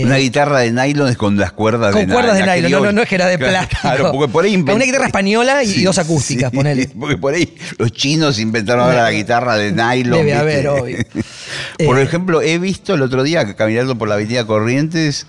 [0.04, 2.02] una guitarra de nylon con las cuerdas de.
[2.02, 3.82] Con cuerdas de nylon, no, es que era de plástico.
[3.82, 6.90] Claro, porque por ahí Una guitarra española y dos acústicas, ponele.
[7.00, 10.20] Porque por ahí los chinos inventaron ahora la guitarra de nylon.
[10.20, 10.98] Debe haber, obvio.
[11.86, 15.28] por eh, ejemplo, he visto el otro día, caminando por la avenida Corrientes,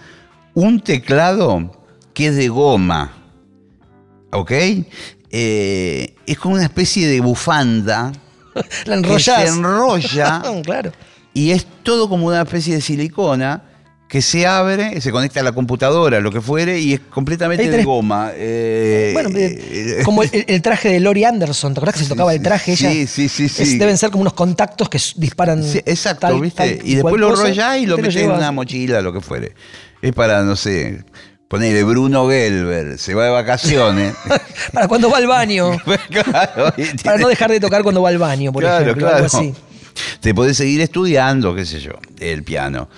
[0.55, 1.85] un teclado
[2.15, 3.13] que es de goma.
[4.33, 4.53] ¿Ok?
[5.31, 8.13] Eh, es como una especie de bufanda
[8.87, 9.43] la enrollas.
[9.43, 10.43] se enrolla.
[10.65, 10.93] claro.
[11.35, 13.63] Y es todo como una especie de silicona
[14.09, 17.85] que se abre, se conecta a la computadora, lo que fuere, y es completamente de
[17.85, 18.31] goma.
[18.35, 22.43] Eh, bueno, eh, como el, traje de Lori Anderson, ¿te acuerdas que se tocaba el
[22.43, 23.79] traje sí, Sí, sí, sí.
[23.79, 25.63] deben ser como unos contactos que disparan.
[25.85, 26.81] exacto, ¿viste?
[26.83, 29.53] y después lo enrollas y lo metes en una mochila, lo que fuere.
[30.01, 31.05] Es para, no sé,
[31.49, 34.15] Ponele Bruno Gelber, se va de vacaciones.
[34.73, 35.71] para cuando va al baño.
[37.05, 38.95] para no dejar de tocar cuando va al baño, por ejemplo.
[38.95, 39.15] Claro.
[39.17, 39.55] Algo así.
[40.21, 42.89] Te podés seguir estudiando, qué sé yo, el piano.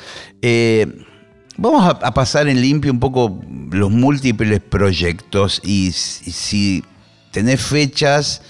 [0.43, 0.87] Eh,
[1.57, 6.85] vamos a, pasar en limpio un poco los múltiples proyectos y, si
[7.31, 8.43] tenés fechas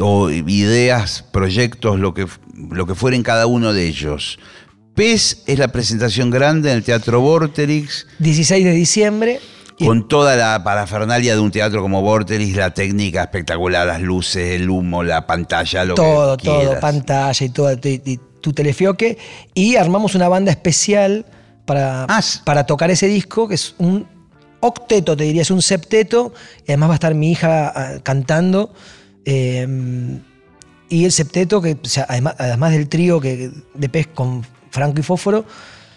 [0.00, 2.26] o ideas, proyectos, lo que,
[2.70, 4.38] lo que fuera en cada uno de ellos.
[4.98, 8.08] PES es la presentación grande en el Teatro Vorterix.
[8.18, 9.40] 16 de diciembre.
[9.78, 14.68] Con toda la parafernalia de un teatro como Vorterix, la técnica espectacular, las luces, el
[14.68, 17.78] humo, la pantalla, lo todo, que Todo, todo, pantalla y todo,
[18.40, 19.18] tu telefioque.
[19.54, 21.26] Y armamos una banda especial
[21.64, 24.04] para, ah, para tocar ese disco, que es un
[24.58, 26.34] octeto, te diría, es un septeto.
[26.66, 28.74] Y además va a estar mi hija ah, cantando.
[29.24, 29.64] Eh,
[30.88, 31.76] y el septeto, que
[32.08, 35.44] además, además del trío que, de pez con Franco y Fósforo,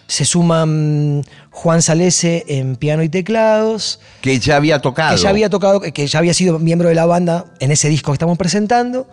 [0.06, 4.00] se suman Juan Salese en piano y teclados.
[4.20, 5.16] Que ya había tocado.
[5.16, 8.12] Que ya había tocado, que ya había sido miembro de la banda en ese disco
[8.12, 9.08] que estamos presentando.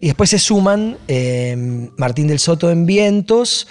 [0.00, 3.66] Y después se suman eh, Martín del Soto en vientos,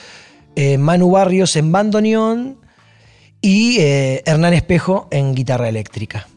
[0.56, 2.58] eh, Manu Barrios en bandoneón
[3.40, 6.28] y eh, Hernán Espejo en guitarra eléctrica.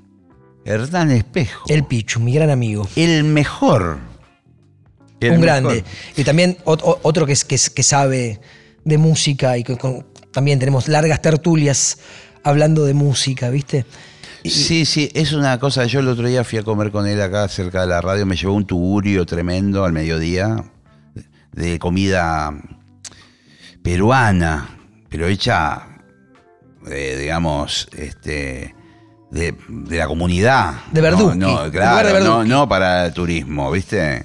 [0.65, 1.65] Hernán Espejo.
[1.69, 2.87] El Pichu, mi gran amigo.
[2.95, 3.99] El mejor.
[5.23, 5.83] Un grande.
[6.17, 8.41] Y también otro que, que, que sabe
[8.87, 9.65] de música y
[10.33, 11.99] también tenemos largas tertulias
[12.45, 13.85] hablando de música, ¿viste?
[14.45, 15.85] Sí, sí, es una cosa.
[15.87, 18.37] Yo el otro día fui a comer con él acá cerca de la radio, me
[18.37, 20.65] llevó un tugurio tremendo al mediodía
[21.53, 22.55] de comida
[23.83, 25.83] peruana, pero hecha,
[26.89, 28.73] eh, digamos, este,
[29.33, 29.57] de,
[29.91, 30.75] la comunidad.
[30.93, 31.35] De Verdú.
[31.35, 34.25] No, claro, no, no para turismo, ¿viste?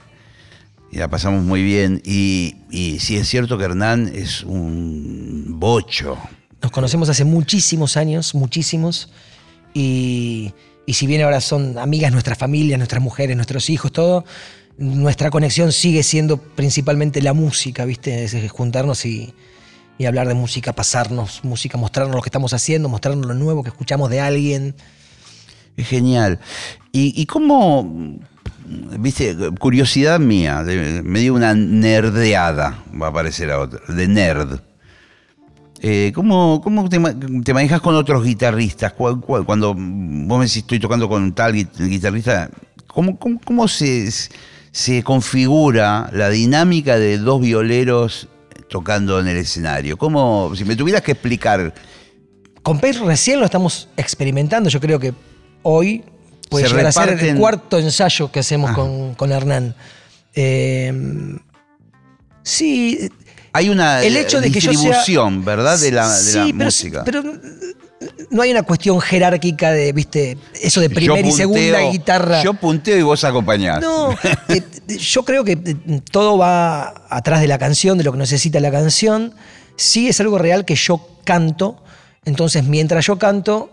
[0.92, 2.02] y la pasamos muy bien.
[2.04, 6.18] Y, y sí es cierto que Hernán es un bocho.
[6.62, 9.10] Nos conocemos hace muchísimos años, muchísimos.
[9.74, 10.54] Y,
[10.86, 14.26] y si bien ahora son amigas nuestras familias, nuestras mujeres, nuestros hijos, todo,
[14.78, 18.24] nuestra conexión sigue siendo principalmente la música, ¿viste?
[18.24, 19.34] Es juntarnos y,
[19.98, 23.70] y hablar de música, pasarnos música, mostrarnos lo que estamos haciendo, mostrarnos lo nuevo que
[23.70, 24.76] escuchamos de alguien.
[25.78, 26.40] Es genial.
[26.92, 28.20] ¿Y, y cómo,
[29.00, 30.64] viste, curiosidad mía,
[31.04, 34.60] me dio una nerdeada, va a parecer a otra, de nerd.
[35.84, 37.00] Eh, ¿Cómo, te,
[37.54, 38.94] manejas con otros guitarristas?
[38.94, 42.52] Cuando vos me decís estoy tocando con tal guitarrista,
[42.86, 44.10] ¿cómo, cómo, se,
[44.72, 48.28] se, configura la dinámica de dos violeros
[48.70, 49.98] tocando en el escenario?
[49.98, 51.74] ¿Cómo, si me tuvieras que explicar?
[52.62, 55.16] Con Pez recién lo estamos experimentando, yo creo que
[55.64, 56.04] hoy
[56.52, 59.74] puede llegar a ser el cuarto ensayo que hacemos con, Hernán.
[60.36, 60.94] Eh,
[62.44, 63.10] sí.
[63.54, 65.80] Hay una el hecho de distribución, ¿verdad?
[65.80, 66.14] De la,
[66.54, 67.04] música.
[67.06, 67.24] Pero
[68.30, 72.44] no hay una cuestión jerárquica de, viste, eso de primera y segunda guitarra.
[72.44, 73.82] Yo punteo y vos acompañás.
[73.82, 74.12] No,
[74.50, 74.62] eh,
[74.98, 78.72] yo creo que eh, todo va atrás de la canción, de lo que necesita la
[78.72, 79.34] canción.
[79.78, 81.82] Sí es algo real que yo canto,
[82.26, 83.72] entonces mientras yo canto,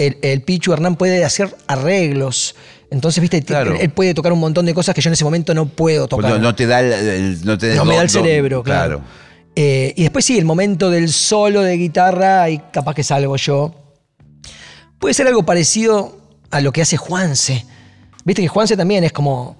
[0.00, 2.54] el, Pichu Hernán puede hacer arreglos.
[2.90, 3.44] Entonces, viste,
[3.80, 6.40] él, puede tocar un montón de cosas que yo en ese momento no puedo tocar.
[6.40, 9.02] No, te da el, no, te me da el cerebro, claro.
[9.54, 13.74] Eh, y después sí, el momento del solo de guitarra, y capaz que salgo yo.
[14.98, 16.18] Puede ser algo parecido
[16.50, 17.66] a lo que hace Juanse.
[18.24, 19.56] Viste que Juanse también es como.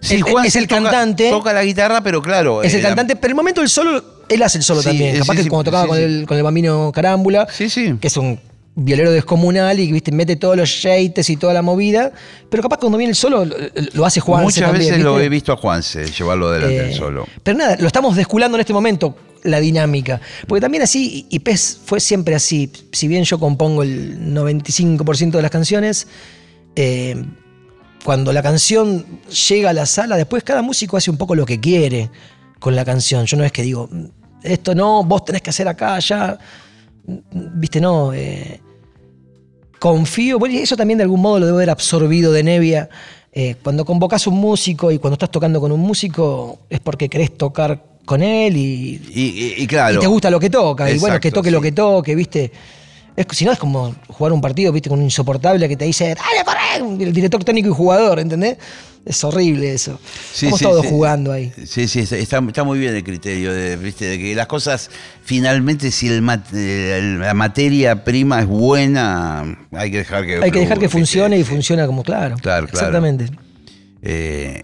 [0.00, 1.30] Sí, es el cantante.
[1.30, 2.62] Toca la guitarra, pero claro.
[2.62, 5.18] Es el eh, cantante, pero el momento del solo, él hace el solo también.
[5.18, 7.96] Capaz que cuando tocaba con, el, con el bambino Carámbula, sí, sí.
[8.00, 8.38] que es un
[8.76, 10.10] violero descomunal y ¿viste?
[10.10, 12.12] mete todos los yates y toda la movida,
[12.50, 15.56] pero capaz cuando viene el solo lo hace Juanse Muchas veces lo he visto a
[15.56, 17.26] Juanse llevarlo adelante el eh, solo.
[17.42, 20.20] Pero nada, lo estamos desculando en este momento, la dinámica.
[20.48, 25.42] Porque también así, y PES fue siempre así, si bien yo compongo el 95% de
[25.42, 26.08] las canciones,
[26.74, 27.24] eh,
[28.04, 29.06] cuando la canción
[29.48, 32.10] llega a la sala, después cada músico hace un poco lo que quiere
[32.58, 33.24] con la canción.
[33.26, 33.88] Yo no es que digo,
[34.42, 36.38] esto no, vos tenés que hacer acá, allá
[37.06, 38.60] viste, no, eh,
[39.78, 42.88] confío, bueno, y eso también de algún modo lo debo haber absorbido de Nevia.
[43.32, 47.36] Eh, cuando convocas un músico y cuando estás tocando con un músico es porque querés
[47.36, 49.96] tocar con él y, claro.
[49.96, 50.90] y te gusta lo que toca.
[50.90, 52.52] y bueno, que toque lo que toque, ¿viste?
[53.16, 54.88] Es, si no, es como jugar un partido, ¿viste?
[54.88, 58.58] Con un insoportable que te dice, dale, corre, el director técnico y jugador, ¿entendés?
[59.04, 60.00] Es horrible eso.
[60.32, 61.52] Estamos todos jugando ahí.
[61.66, 64.06] Sí, sí, está, muy bien el criterio de, ¿viste?
[64.06, 64.90] de que las cosas,
[65.22, 70.42] finalmente, si el, la materia prima es buena, hay que dejar que.
[70.42, 72.36] Hay que dejar que funcione y funciona como claro.
[72.40, 73.28] Claro, Exactamente.
[74.00, 74.62] Eh,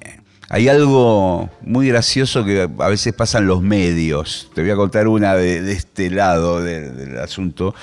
[0.48, 4.50] hay algo muy gracioso que a veces pasan los medios.
[4.54, 7.74] Te voy a contar una de, este lado del asunto.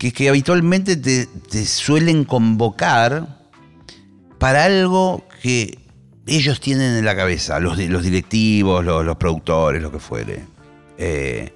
[0.00, 3.38] Que que habitualmente te, te suelen convocar
[4.38, 5.78] para algo que
[6.26, 10.44] ellos tienen en la cabeza, los, los directivos, los, productores, lo que fuere.
[10.96, 11.52] Eh,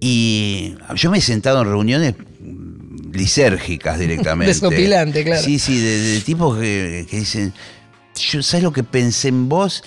[0.00, 2.14] y yo me he sentado en reuniones
[3.12, 4.52] lisérgicas directamente.
[4.52, 5.42] Desopilante, claro.
[5.42, 7.52] Sí, sí, de, tipos que, dicen,
[8.16, 9.84] yo, ¿sabes lo que pensé en vos?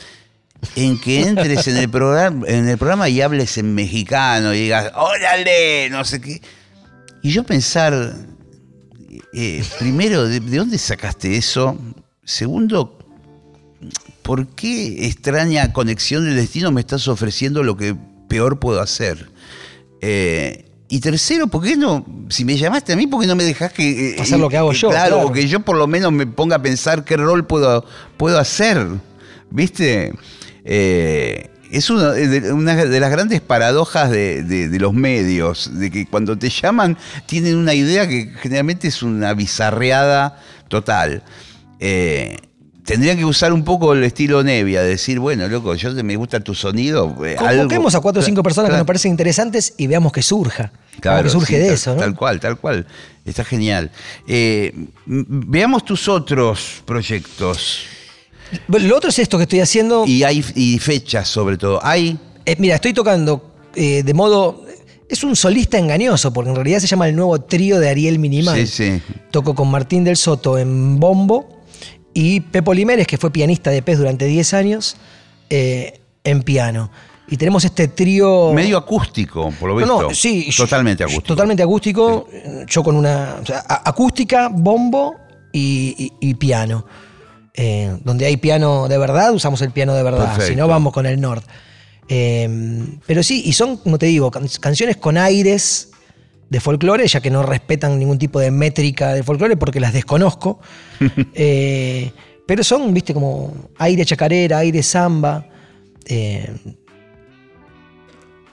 [0.75, 4.91] En que entres en el programa, en el programa y hables en mexicano y digas,
[4.95, 6.41] órale, no sé qué.
[7.21, 8.15] Y yo pensar,
[9.33, 11.77] eh, primero, ¿de, dónde sacaste eso?
[12.23, 12.97] Segundo,
[14.21, 17.95] ¿por qué extraña conexión del destino me estás ofreciendo lo que
[18.27, 19.29] peor puedo hacer?
[20.01, 22.05] Eh, y tercero, ¿por qué no?
[22.29, 24.11] Si me llamaste a mí, ¿por qué no me dejas que.
[24.11, 24.89] Eh, hacer lo que hago yo.
[24.89, 28.87] Claro, que yo por lo menos me ponga a pensar qué rol puedo, puedo hacer.
[29.49, 30.13] ¿Viste?
[31.71, 37.57] Es una de, las grandes paradojas de, los medios, de que cuando te llaman tienen
[37.57, 41.23] una idea que generalmente es una bizarreada total.
[41.79, 42.37] Eh,
[42.83, 46.55] tendrían que usar un poco el estilo Nevia, decir, bueno, loco, yo me gusta tu
[46.55, 47.15] sonido.
[47.25, 50.71] Eh, Convoquemos a cuatro o cinco personas que nos parecen interesantes y veamos que surja.
[50.99, 51.99] Claro, que surge de eso, ¿no?
[51.99, 52.87] Tal cual, tal cual.
[53.25, 53.91] Está genial.
[54.25, 54.73] Eh,
[55.05, 57.96] veamos tus otros proyectos.
[58.67, 60.05] Lo otro es esto que estoy haciendo.
[60.05, 60.41] Y hay
[60.79, 61.79] fechas, sobre todo.
[61.83, 62.17] Hay.
[62.45, 64.65] Eh, mira, estoy tocando de modo.
[65.09, 68.67] Es un solista engañoso, porque en realidad se llama el nuevo trío de Ariel Minimal.
[68.67, 69.01] Sí, sí.
[69.31, 71.57] Toco con Martín del Soto en bombo
[72.19, 74.97] y Pepo Limeres, que fue pianista de Pez durante 10 años,
[75.51, 76.89] eh, en piano.
[77.27, 78.53] Y tenemos este trío.
[78.53, 80.01] Medio acústico, por lo visto.
[80.01, 80.49] No, sí.
[80.57, 81.27] Totalmente acústico.
[81.27, 82.27] Totalmente acústico.
[82.65, 83.35] Yo con una.
[83.67, 85.15] acústica, bombo
[85.53, 86.87] y, piano.
[87.59, 90.39] Eh, donde hay piano de verdad, usamos el piano de verdad.
[90.39, 91.43] Si no, vamos con el Nord.
[92.07, 92.47] Eh,
[93.05, 95.89] pero sí, y son, como te digo, canciones con aires
[96.49, 100.59] de folclore, ya que no respetan ningún tipo de métrica de folclore porque las desconozco.
[101.33, 102.11] Eh,
[102.47, 105.45] pero son, viste, como aire chacarera, aire samba.
[106.05, 106.49] Eh,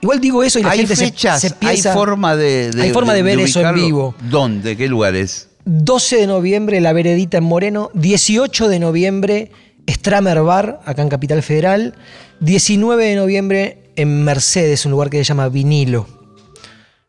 [0.01, 1.13] igual digo eso y la gente se,
[1.61, 4.13] Hay forma de, Hay forma de, ver eso en vivo.
[4.29, 4.75] ¿Dónde?
[4.75, 5.47] ¿Qué lugares?
[5.65, 7.89] 12 de noviembre, La Veredita en Moreno.
[7.95, 9.51] 18 de noviembre,
[9.89, 11.95] Stramer Bar, acá en Capital Federal.
[12.39, 16.07] 19 de noviembre, en Mercedes, un lugar que se llama Vinilo.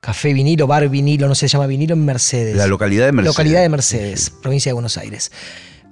[0.00, 2.56] Café Vinilo, Bar Vinilo, no se llama Vinilo, en Mercedes.
[2.56, 3.34] La localidad de Mercedes.
[3.34, 5.32] Localidad de Mercedes, provincia de Buenos Aires.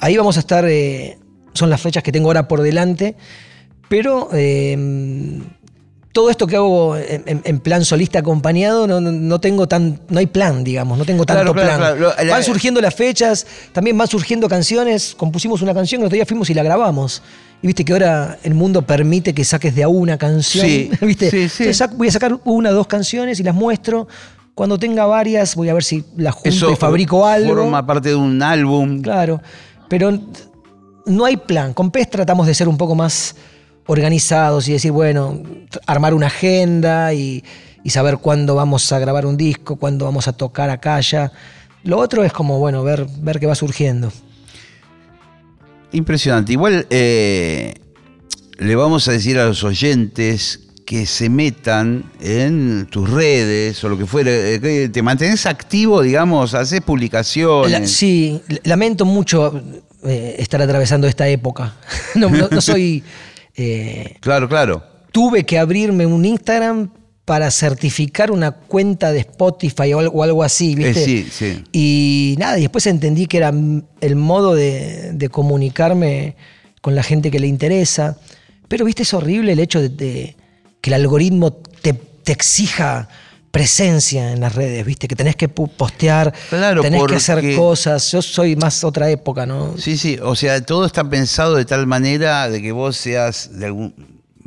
[0.01, 1.19] Ahí vamos a estar, eh,
[1.53, 3.17] son las fechas que tengo ahora por delante,
[3.89, 4.77] pero eh,
[6.15, 10.97] todo esto que hago en, plan solista acompañado, no, tengo tan, no hay plan, digamos,
[10.97, 11.81] no tengo tanto plan.
[12.31, 15.17] van surgiendo las fechas, también van surgiendo canciones.
[15.17, 17.21] Compusimos una canción que otro día fuimos y la grabamos.
[17.61, 20.65] Y viste que ahora el mundo permite que saques de a una canción.
[20.65, 21.51] Sí, ¿viste?
[21.97, 24.07] voy a sacar una o dos canciones y las muestro.
[24.55, 27.57] Cuando tenga varias, voy a ver si las junto y fabrico algo.
[27.57, 29.03] Forma parte de un álbum.
[29.03, 29.43] Claro.
[29.89, 30.17] Pero
[31.07, 31.75] no hay plan.
[31.75, 33.35] Con PES tratamos de ser un poco más
[33.87, 35.43] organizados y decir, bueno,
[35.87, 37.43] armar una agenda y,
[37.87, 41.31] saber cuándo vamos a grabar un disco, cuándo vamos a tocar acá, allá.
[41.83, 44.11] Lo otro es como, bueno, ver, ver qué va surgiendo.
[45.93, 46.53] Impresionante.
[46.53, 47.75] Igual eh,
[48.59, 53.99] le vamos a decir a los oyentes que se metan en tus redes o lo
[53.99, 57.91] que fuera, eh, te mantenés activo, digamos, haces publicaciones.
[57.91, 59.63] sí, lamento mucho
[60.05, 61.75] eh, estar atravesando esta época.
[62.15, 63.03] no, soy...
[64.21, 64.83] claro, claro.
[65.13, 66.91] Tuve que abrirme un Instagram
[67.25, 71.05] para certificar una cuenta de Spotify o algo, así, eh, ¿viste?
[71.05, 71.65] sí, sí.
[71.73, 73.53] Y nada, y después entendí que era
[74.01, 76.37] el modo de, comunicarme
[76.83, 78.19] con la gente que le interesa.
[78.69, 79.05] Pero, ¿viste?
[79.05, 80.37] Es horrible el hecho de,
[80.81, 83.09] que el algoritmo te, exija
[83.55, 85.07] presencia en las redes, ¿viste?
[85.07, 88.11] Que tenés que postear, claro, tenés que hacer cosas.
[88.11, 89.79] Yo soy más otra época, ¿no?
[89.79, 90.19] Sí, sí.
[90.21, 93.95] O sea, todo está pensado de tal manera de que vos seas de algún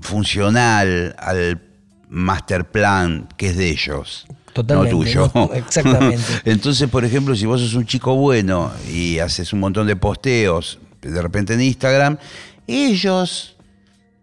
[0.01, 1.61] funcional al
[2.09, 4.27] master plan que es de ellos.
[4.51, 4.99] Totalmente, no
[5.31, 5.31] tuyo.
[5.53, 6.25] exactamente.
[6.43, 10.79] Entonces, por ejemplo, si vos sos un chico bueno y haces un montón de posteos
[11.01, 12.17] de repente en Instagram,
[12.67, 13.55] ellos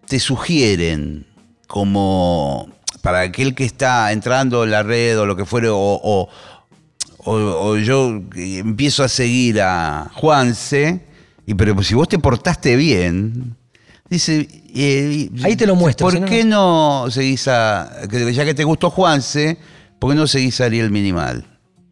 [0.06, 1.24] te sugieren
[1.68, 2.68] como
[3.04, 6.30] para aquel que está entrando en la red o lo que fuere, o,
[7.18, 11.04] o, yo empiezo a seguir a Juanse,
[11.44, 13.56] y pero si vos te portaste bien,
[14.08, 16.08] dice, eh, Ahí te lo muestro.
[16.08, 18.06] ¿Por qué no, seguís a.
[18.08, 19.58] Ya que te gustó Juanse,
[19.98, 21.44] ¿por qué no seguís a Ariel Minimal?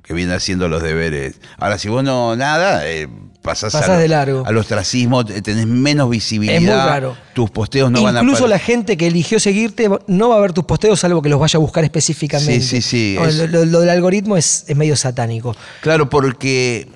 [0.02, 1.42] Que viene haciendo los deberes.
[1.58, 3.06] Ahora, si vos no nada, eh,
[3.43, 4.45] pasás, a, de largo.
[4.47, 6.57] al ostracismo, tenés menos visibilidad.
[6.57, 7.16] Es muy raro.
[7.34, 10.53] Tus posteos no van a Incluso la gente que eligió seguirte no va a ver
[10.53, 12.61] tus posteos salvo que los vaya a buscar específicamente.
[12.61, 13.49] Sí, sí, sí.
[13.49, 15.55] lo, del algoritmo es, es medio satánico.
[15.80, 16.88] Claro, porque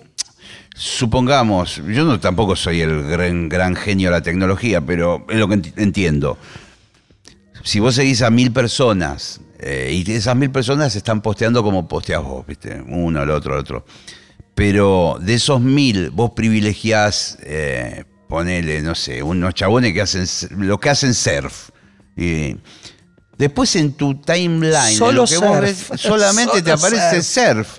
[0.75, 5.49] supongamos, yo no tampoco soy el gran, gran genio de la tecnología, pero es lo
[5.49, 6.39] que entiendo.
[7.65, 12.23] Si vos seguís a mil personas eh, y esas mil personas están posteando como posteas
[12.23, 12.81] vos, ¿viste?
[12.87, 13.85] Uno, el otro, el otro.
[14.57, 20.27] Pero de esos mil, vos privilegiás, eh, ponele, no sé, unos chabones que hacen
[20.57, 21.69] lo que hacen surf.
[22.17, 22.57] Y
[23.37, 27.79] después en tu timeline, Solo lo que vos ves, solamente te aparece surf.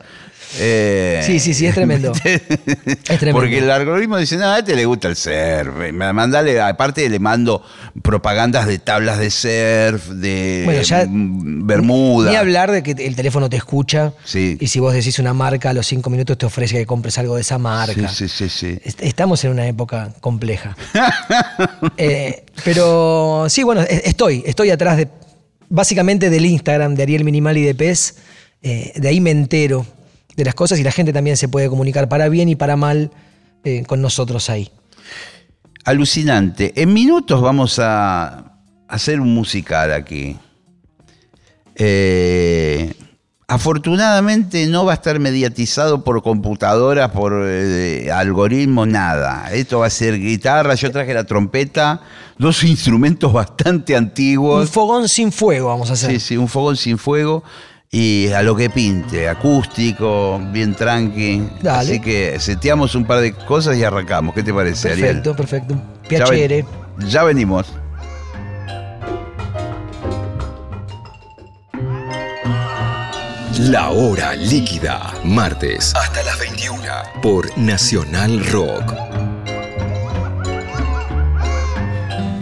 [0.59, 2.11] Eh, sí, sí, sí, es tremendo.
[2.23, 2.41] es
[3.05, 3.33] tremendo.
[3.33, 5.91] Porque el algoritmo dice, no, a este le gusta el surf.
[5.93, 7.63] Mandale, aparte le mando
[8.01, 12.31] propagandas de tablas de surf, de bueno, ya, Bermuda.
[12.31, 14.13] Ni hablar de que el teléfono te escucha.
[14.23, 14.57] Sí.
[14.59, 17.35] Y si vos decís una marca, a los cinco minutos te ofrece que compres algo
[17.35, 18.07] de esa marca.
[18.09, 18.79] Sí, sí, sí.
[18.99, 20.75] Estamos en una época compleja.
[21.97, 25.07] Eh, pero sí, bueno, estoy, estoy atrás de
[25.69, 28.15] básicamente del Instagram de Ariel Minimal y de Pez.
[28.61, 29.85] Eh, de ahí me entero
[30.37, 33.11] de las cosas y la gente también se puede comunicar para bien y para mal
[33.63, 34.69] eh, con nosotros ahí.
[35.83, 36.73] Alucinante.
[36.81, 40.37] En minutos vamos a hacer un musical aquí.
[41.75, 42.93] Eh,
[43.47, 49.51] afortunadamente no va a estar mediatizado por computadoras, por eh, algoritmos, nada.
[49.51, 52.01] Esto va a ser guitarra, yo traje la trompeta,
[52.37, 54.61] dos instrumentos bastante antiguos.
[54.61, 56.11] Un fogón sin fuego vamos a hacer.
[56.11, 57.43] Sí, sí, un fogón sin fuego
[57.99, 61.49] y a lo que pinte, acústico, bien tranqui.
[61.67, 64.35] Así que seteamos un par de cosas y arrancamos.
[64.35, 66.07] ¿Qué te parece, perfecto, Perfecto, perfecto.
[66.07, 66.65] Piacere.
[67.07, 67.65] Ya, venimos.
[73.61, 76.83] La hora líquida, martes hasta las 21
[77.23, 78.93] por Nacional Rock.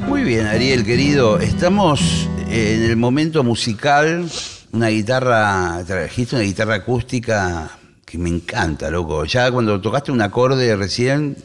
[0.06, 1.40] Muy bien, Ariel, querido.
[1.40, 4.30] Estamos en el momento musical
[4.76, 7.72] una guitarra, trajiste una guitarra acústica
[8.06, 9.24] que me encanta, loco.
[9.24, 11.38] Ya cuando tocaste un acorde recién,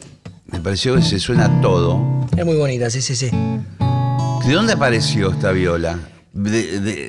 [0.47, 2.27] me pareció que se suena todo.
[2.35, 3.29] Es muy bonita, sí, sí, sí.
[3.29, 5.97] ¿De dónde apareció esta viola?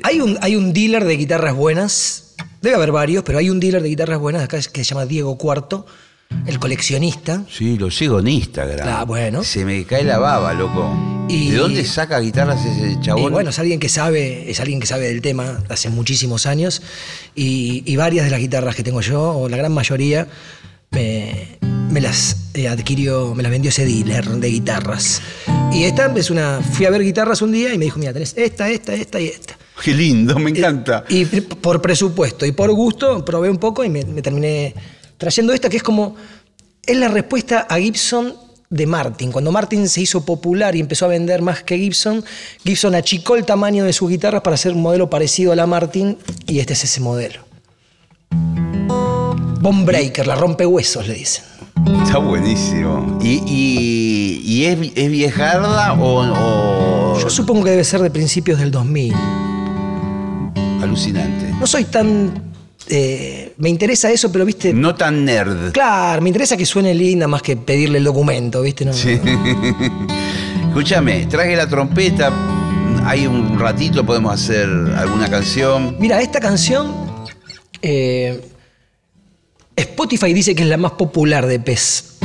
[0.03, 3.81] Hay, un, hay un dealer de guitarras buenas, debe haber varios, pero hay un dealer
[3.83, 5.85] de guitarras buenas acá que se llama Diego Cuarto,
[6.45, 7.43] el coleccionista.
[7.49, 8.87] Sí, lo sigo en Instagram.
[8.87, 9.43] Ah, bueno.
[9.43, 10.91] Se me cae la baba, loco.
[11.27, 13.31] ¿De dónde saca guitarras ese chabón?
[13.31, 16.81] bueno, es alguien que sabe, es alguien que sabe del tema hace muchísimos años.
[17.35, 20.27] Y, varias de las guitarras que tengo yo, o la gran mayoría,
[20.91, 21.57] me,
[22.01, 25.21] las eh, adquirió, me las vendió ese dealer de guitarras.
[25.71, 26.59] Y esta es una.
[26.61, 29.27] Fui a ver guitarras un día y me dijo, mira, tenés esta, esta, esta y
[29.27, 29.57] esta.
[29.81, 31.05] Qué lindo, me encanta.
[31.09, 34.75] Y, por presupuesto y por gusto probé un poco y me terminé
[35.23, 36.15] trayendo esta que es como,
[36.85, 38.35] es la respuesta a Gibson
[38.69, 39.31] de Martin.
[39.31, 42.23] Cuando Martin se hizo popular y empezó a vender más que Gibson,
[42.65, 46.17] Gibson achicó el tamaño de sus guitarras para hacer un modelo parecido a la Martin
[46.45, 47.39] y este es ese modelo.
[49.61, 51.45] Bomb Breaker, la rompehuesos le dicen.
[52.03, 53.19] Está buenísimo.
[53.21, 59.13] ¿Y, es, viejarda o, Yo supongo que debe ser de principios del 2000.
[60.81, 61.49] Alucinante.
[61.59, 62.52] No soy tan
[62.87, 64.73] eh, me interesa eso, pero viste.
[64.73, 65.71] No tan nerd.
[65.71, 68.89] Claro, me interesa que suene linda más que pedirle el documento, ¿viste?
[70.67, 72.31] Escúchame, traje la trompeta.
[73.05, 74.67] Hay un ratito, podemos hacer
[74.97, 75.95] alguna canción.
[75.99, 76.91] Mira, esta canción.
[77.81, 78.41] Eh,
[79.75, 82.17] Spotify dice que es la más popular de Pez.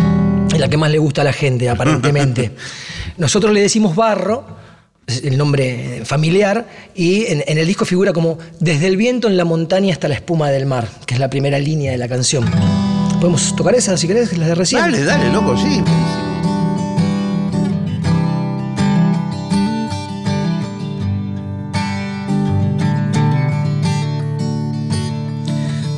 [0.53, 2.53] Es la que más le gusta a la gente, aparentemente.
[3.17, 4.58] Nosotros le decimos barro
[5.09, 9.93] el nombre familiar, y en, el disco figura como Desde el viento en la montaña
[9.93, 12.45] hasta la espuma del mar, que es la primera línea de la canción.
[13.21, 14.83] ¿Podemos tocar esa si querés, la de recién?
[14.83, 15.83] Dale, dale, loco, sí.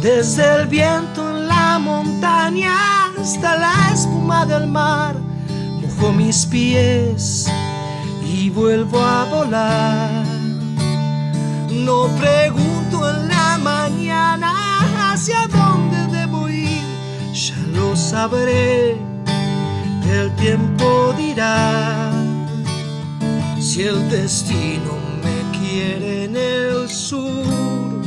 [0.02, 2.74] Desde el viento en la montaña
[3.20, 5.16] hasta la espuma del mar,
[5.82, 7.50] mojo mis pies
[8.32, 10.24] y vuelvo a volar.
[11.70, 16.82] No pregunto en la mañana hacia dónde debo ir,
[17.32, 18.96] ya lo sabré,
[20.08, 22.12] el tiempo dirá
[23.58, 28.00] si el destino me quiere en el sur.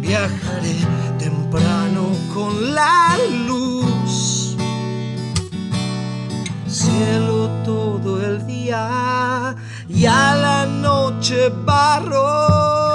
[0.00, 0.76] Viajaré
[1.18, 4.56] temprano con la luz
[6.68, 7.35] cielo
[7.66, 9.56] todo el día
[9.88, 12.86] y a la noche barro.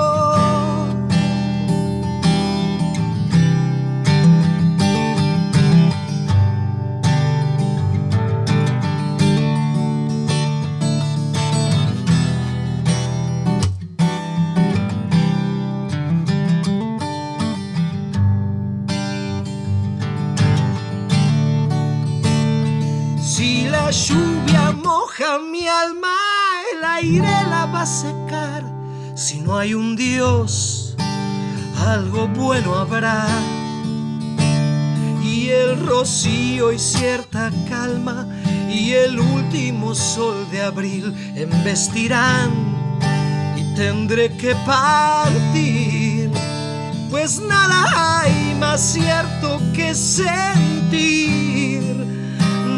[23.92, 24.31] lluvia
[25.40, 26.16] mi alma,
[26.74, 28.64] el aire la va a secar.
[29.14, 30.96] Si no hay un Dios,
[31.86, 33.28] algo bueno habrá.
[35.24, 38.28] Y el rocío y cierta calma
[38.68, 42.50] y el último sol de abril embestirán
[43.56, 46.32] y tendré que partir,
[47.12, 51.22] pues nada hay más cierto que sentir.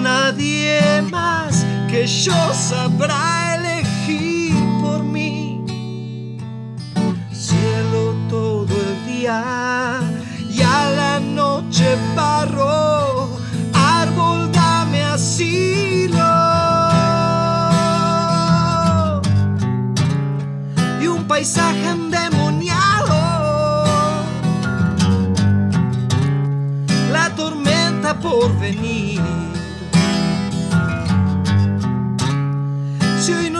[0.01, 5.61] Nadie más que yo sabrá elegir por mí.
[7.31, 9.62] Cielo todo el día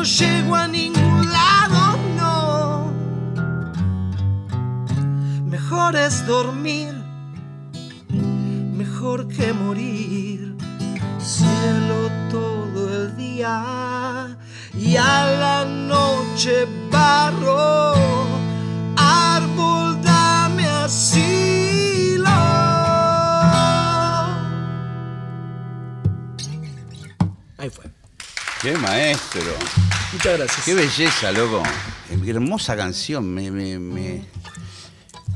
[0.04, 2.94] llego a ningún lado, no.
[5.46, 6.94] Mejor es dormir,
[8.10, 10.56] mejor que morir.
[11.20, 14.38] Cielo todo el día
[14.78, 18.03] y a la noche barro.
[28.64, 29.42] Qué maestro.
[30.14, 30.66] Muchas gracias.
[30.66, 31.62] Qué belleza, loco.
[32.24, 33.26] Qué hermosa canción.
[33.26, 34.24] Me, me, me,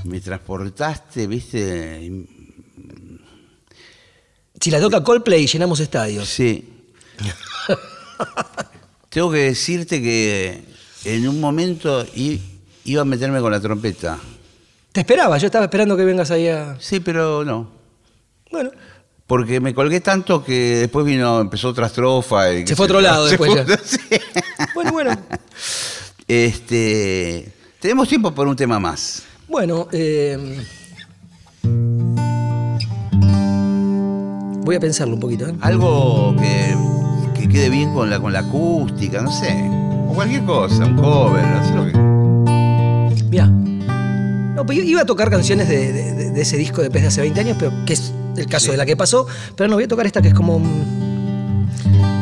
[0.06, 2.10] me transportaste, viste.
[4.62, 6.30] Si la toca Coldplay, llenamos estadios.
[6.30, 6.70] Sí.
[9.10, 10.64] Tengo que decirte que
[11.04, 12.06] en un momento
[12.86, 14.18] iba a meterme con la trompeta.
[14.94, 16.78] Te esperaba, yo estaba esperando que vengas ahí a.
[16.80, 17.70] Sí, pero no.
[18.52, 18.72] Bueno,
[19.28, 22.54] Porque me colgué tanto que después vino, empezó otra estrofa.
[22.54, 23.78] y Se fue a otro lado después fue- ya.
[23.84, 24.00] sí.
[24.74, 25.12] bueno, bueno.
[26.28, 29.24] Este, tenemos tiempo por un tema más.
[29.50, 30.66] Bueno, eh,
[34.64, 35.48] voy a pensarlo un poquito.
[35.48, 35.56] ¿eh?
[35.62, 36.76] Algo que,
[37.40, 39.54] que quede bien con la, con la acústica, no sé.
[40.10, 43.24] O cualquier cosa, un cover, no sé lo que.
[43.30, 43.48] Mirá.
[43.48, 47.04] No, pues yo iba a tocar canciones de, de- de- de ese disco de Pez
[47.04, 49.28] de hace 20 años, pero que es el caso de la que pasó.
[49.56, 51.68] Pero no, voy a tocar esta que es como un,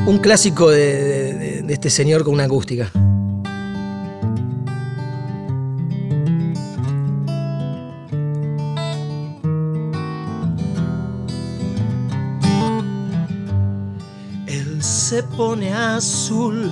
[0.08, 2.92] un clásico de, de- de- de este señor con una acústica.
[14.48, 16.72] Él se pone azul,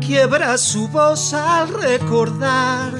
[0.00, 2.92] quiebra su voz al recordar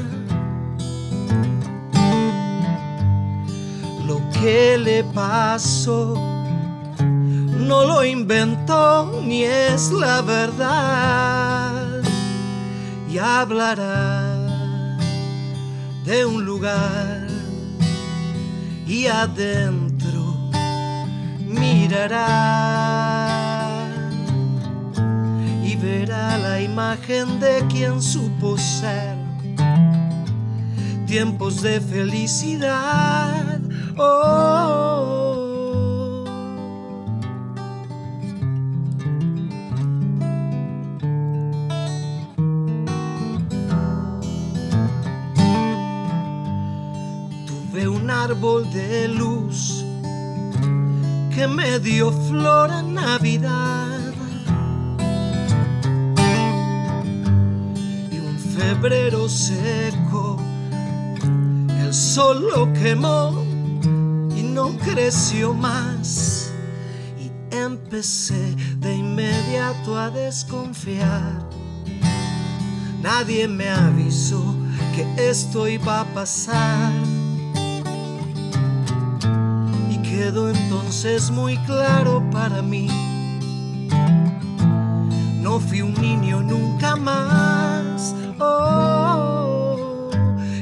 [4.41, 6.15] que le pasó.
[7.69, 12.03] No lo inventó ni es la verdad
[13.09, 14.25] y hablará
[16.05, 17.27] de un lugar
[18.87, 20.35] y adentro
[21.47, 22.89] mirará
[25.63, 29.17] y verá la imagen de quien supo ser
[31.07, 33.40] tiempos de felicidad.
[34.03, 34.65] Oh.
[47.47, 49.85] Tuve un árbol de luz
[51.35, 54.15] que me dio flor en Navidad.
[58.11, 60.39] Y un febrero seco,
[61.83, 63.50] el sol lo quemó
[64.61, 66.53] no creció más.
[67.19, 71.49] Y empecé de inmediato a desconfiar.
[73.01, 74.43] Nadie me avisó
[74.95, 76.93] que esto iba a pasar.
[79.91, 82.89] Y quedó entonces muy claro para mí.
[85.41, 88.15] No fui un niño nunca más.
[88.39, 90.11] Oh,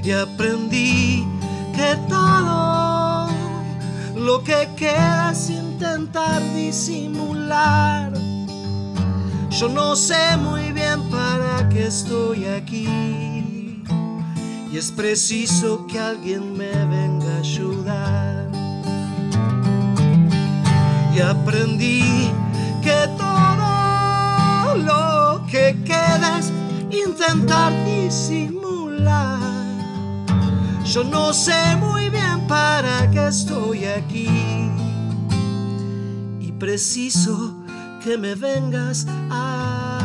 [0.05, 1.27] y aprendí
[1.75, 2.78] que todo
[4.29, 8.13] lo que queda intentar disimular.
[9.49, 12.87] Yo no sé muy bien para qué estoy aquí.
[14.71, 18.51] Y es preciso que alguien me venga a ayudar.
[21.15, 22.31] Y aprendí
[22.83, 26.39] que todo lo que queda
[26.91, 29.39] intentar disimular.
[30.85, 32.18] Yo no sé muy bien
[32.49, 34.29] para qué estoy aquí.
[36.41, 37.55] Y preciso
[38.03, 39.98] que me vengas a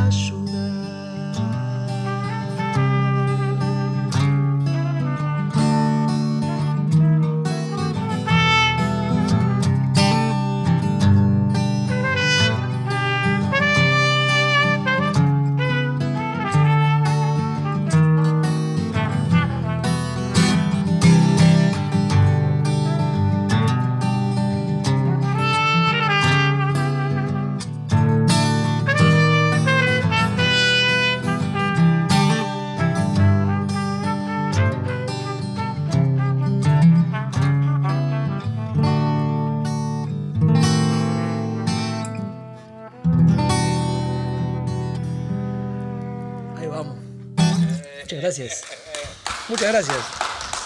[49.53, 49.97] Muchas gracias.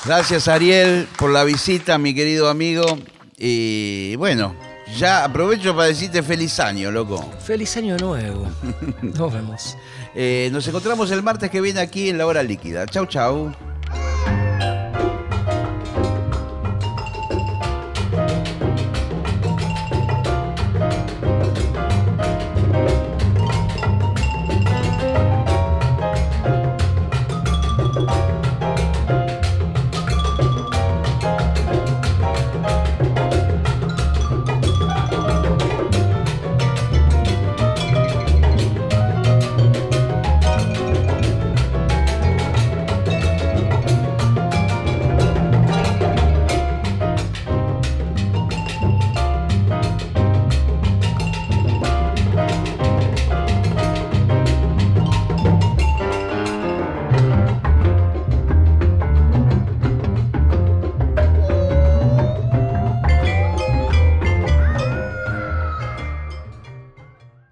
[0.05, 2.85] Gracias, Ariel, por la visita, mi querido amigo.
[3.38, 4.55] Y bueno,
[4.95, 7.29] ya aprovecho para decirte feliz año, loco.
[7.45, 8.49] Feliz año nuevo.
[9.01, 9.77] Nos vemos.
[10.15, 12.85] Eh, nos encontramos el martes que viene aquí en la hora líquida.
[12.85, 13.53] Chau, chau.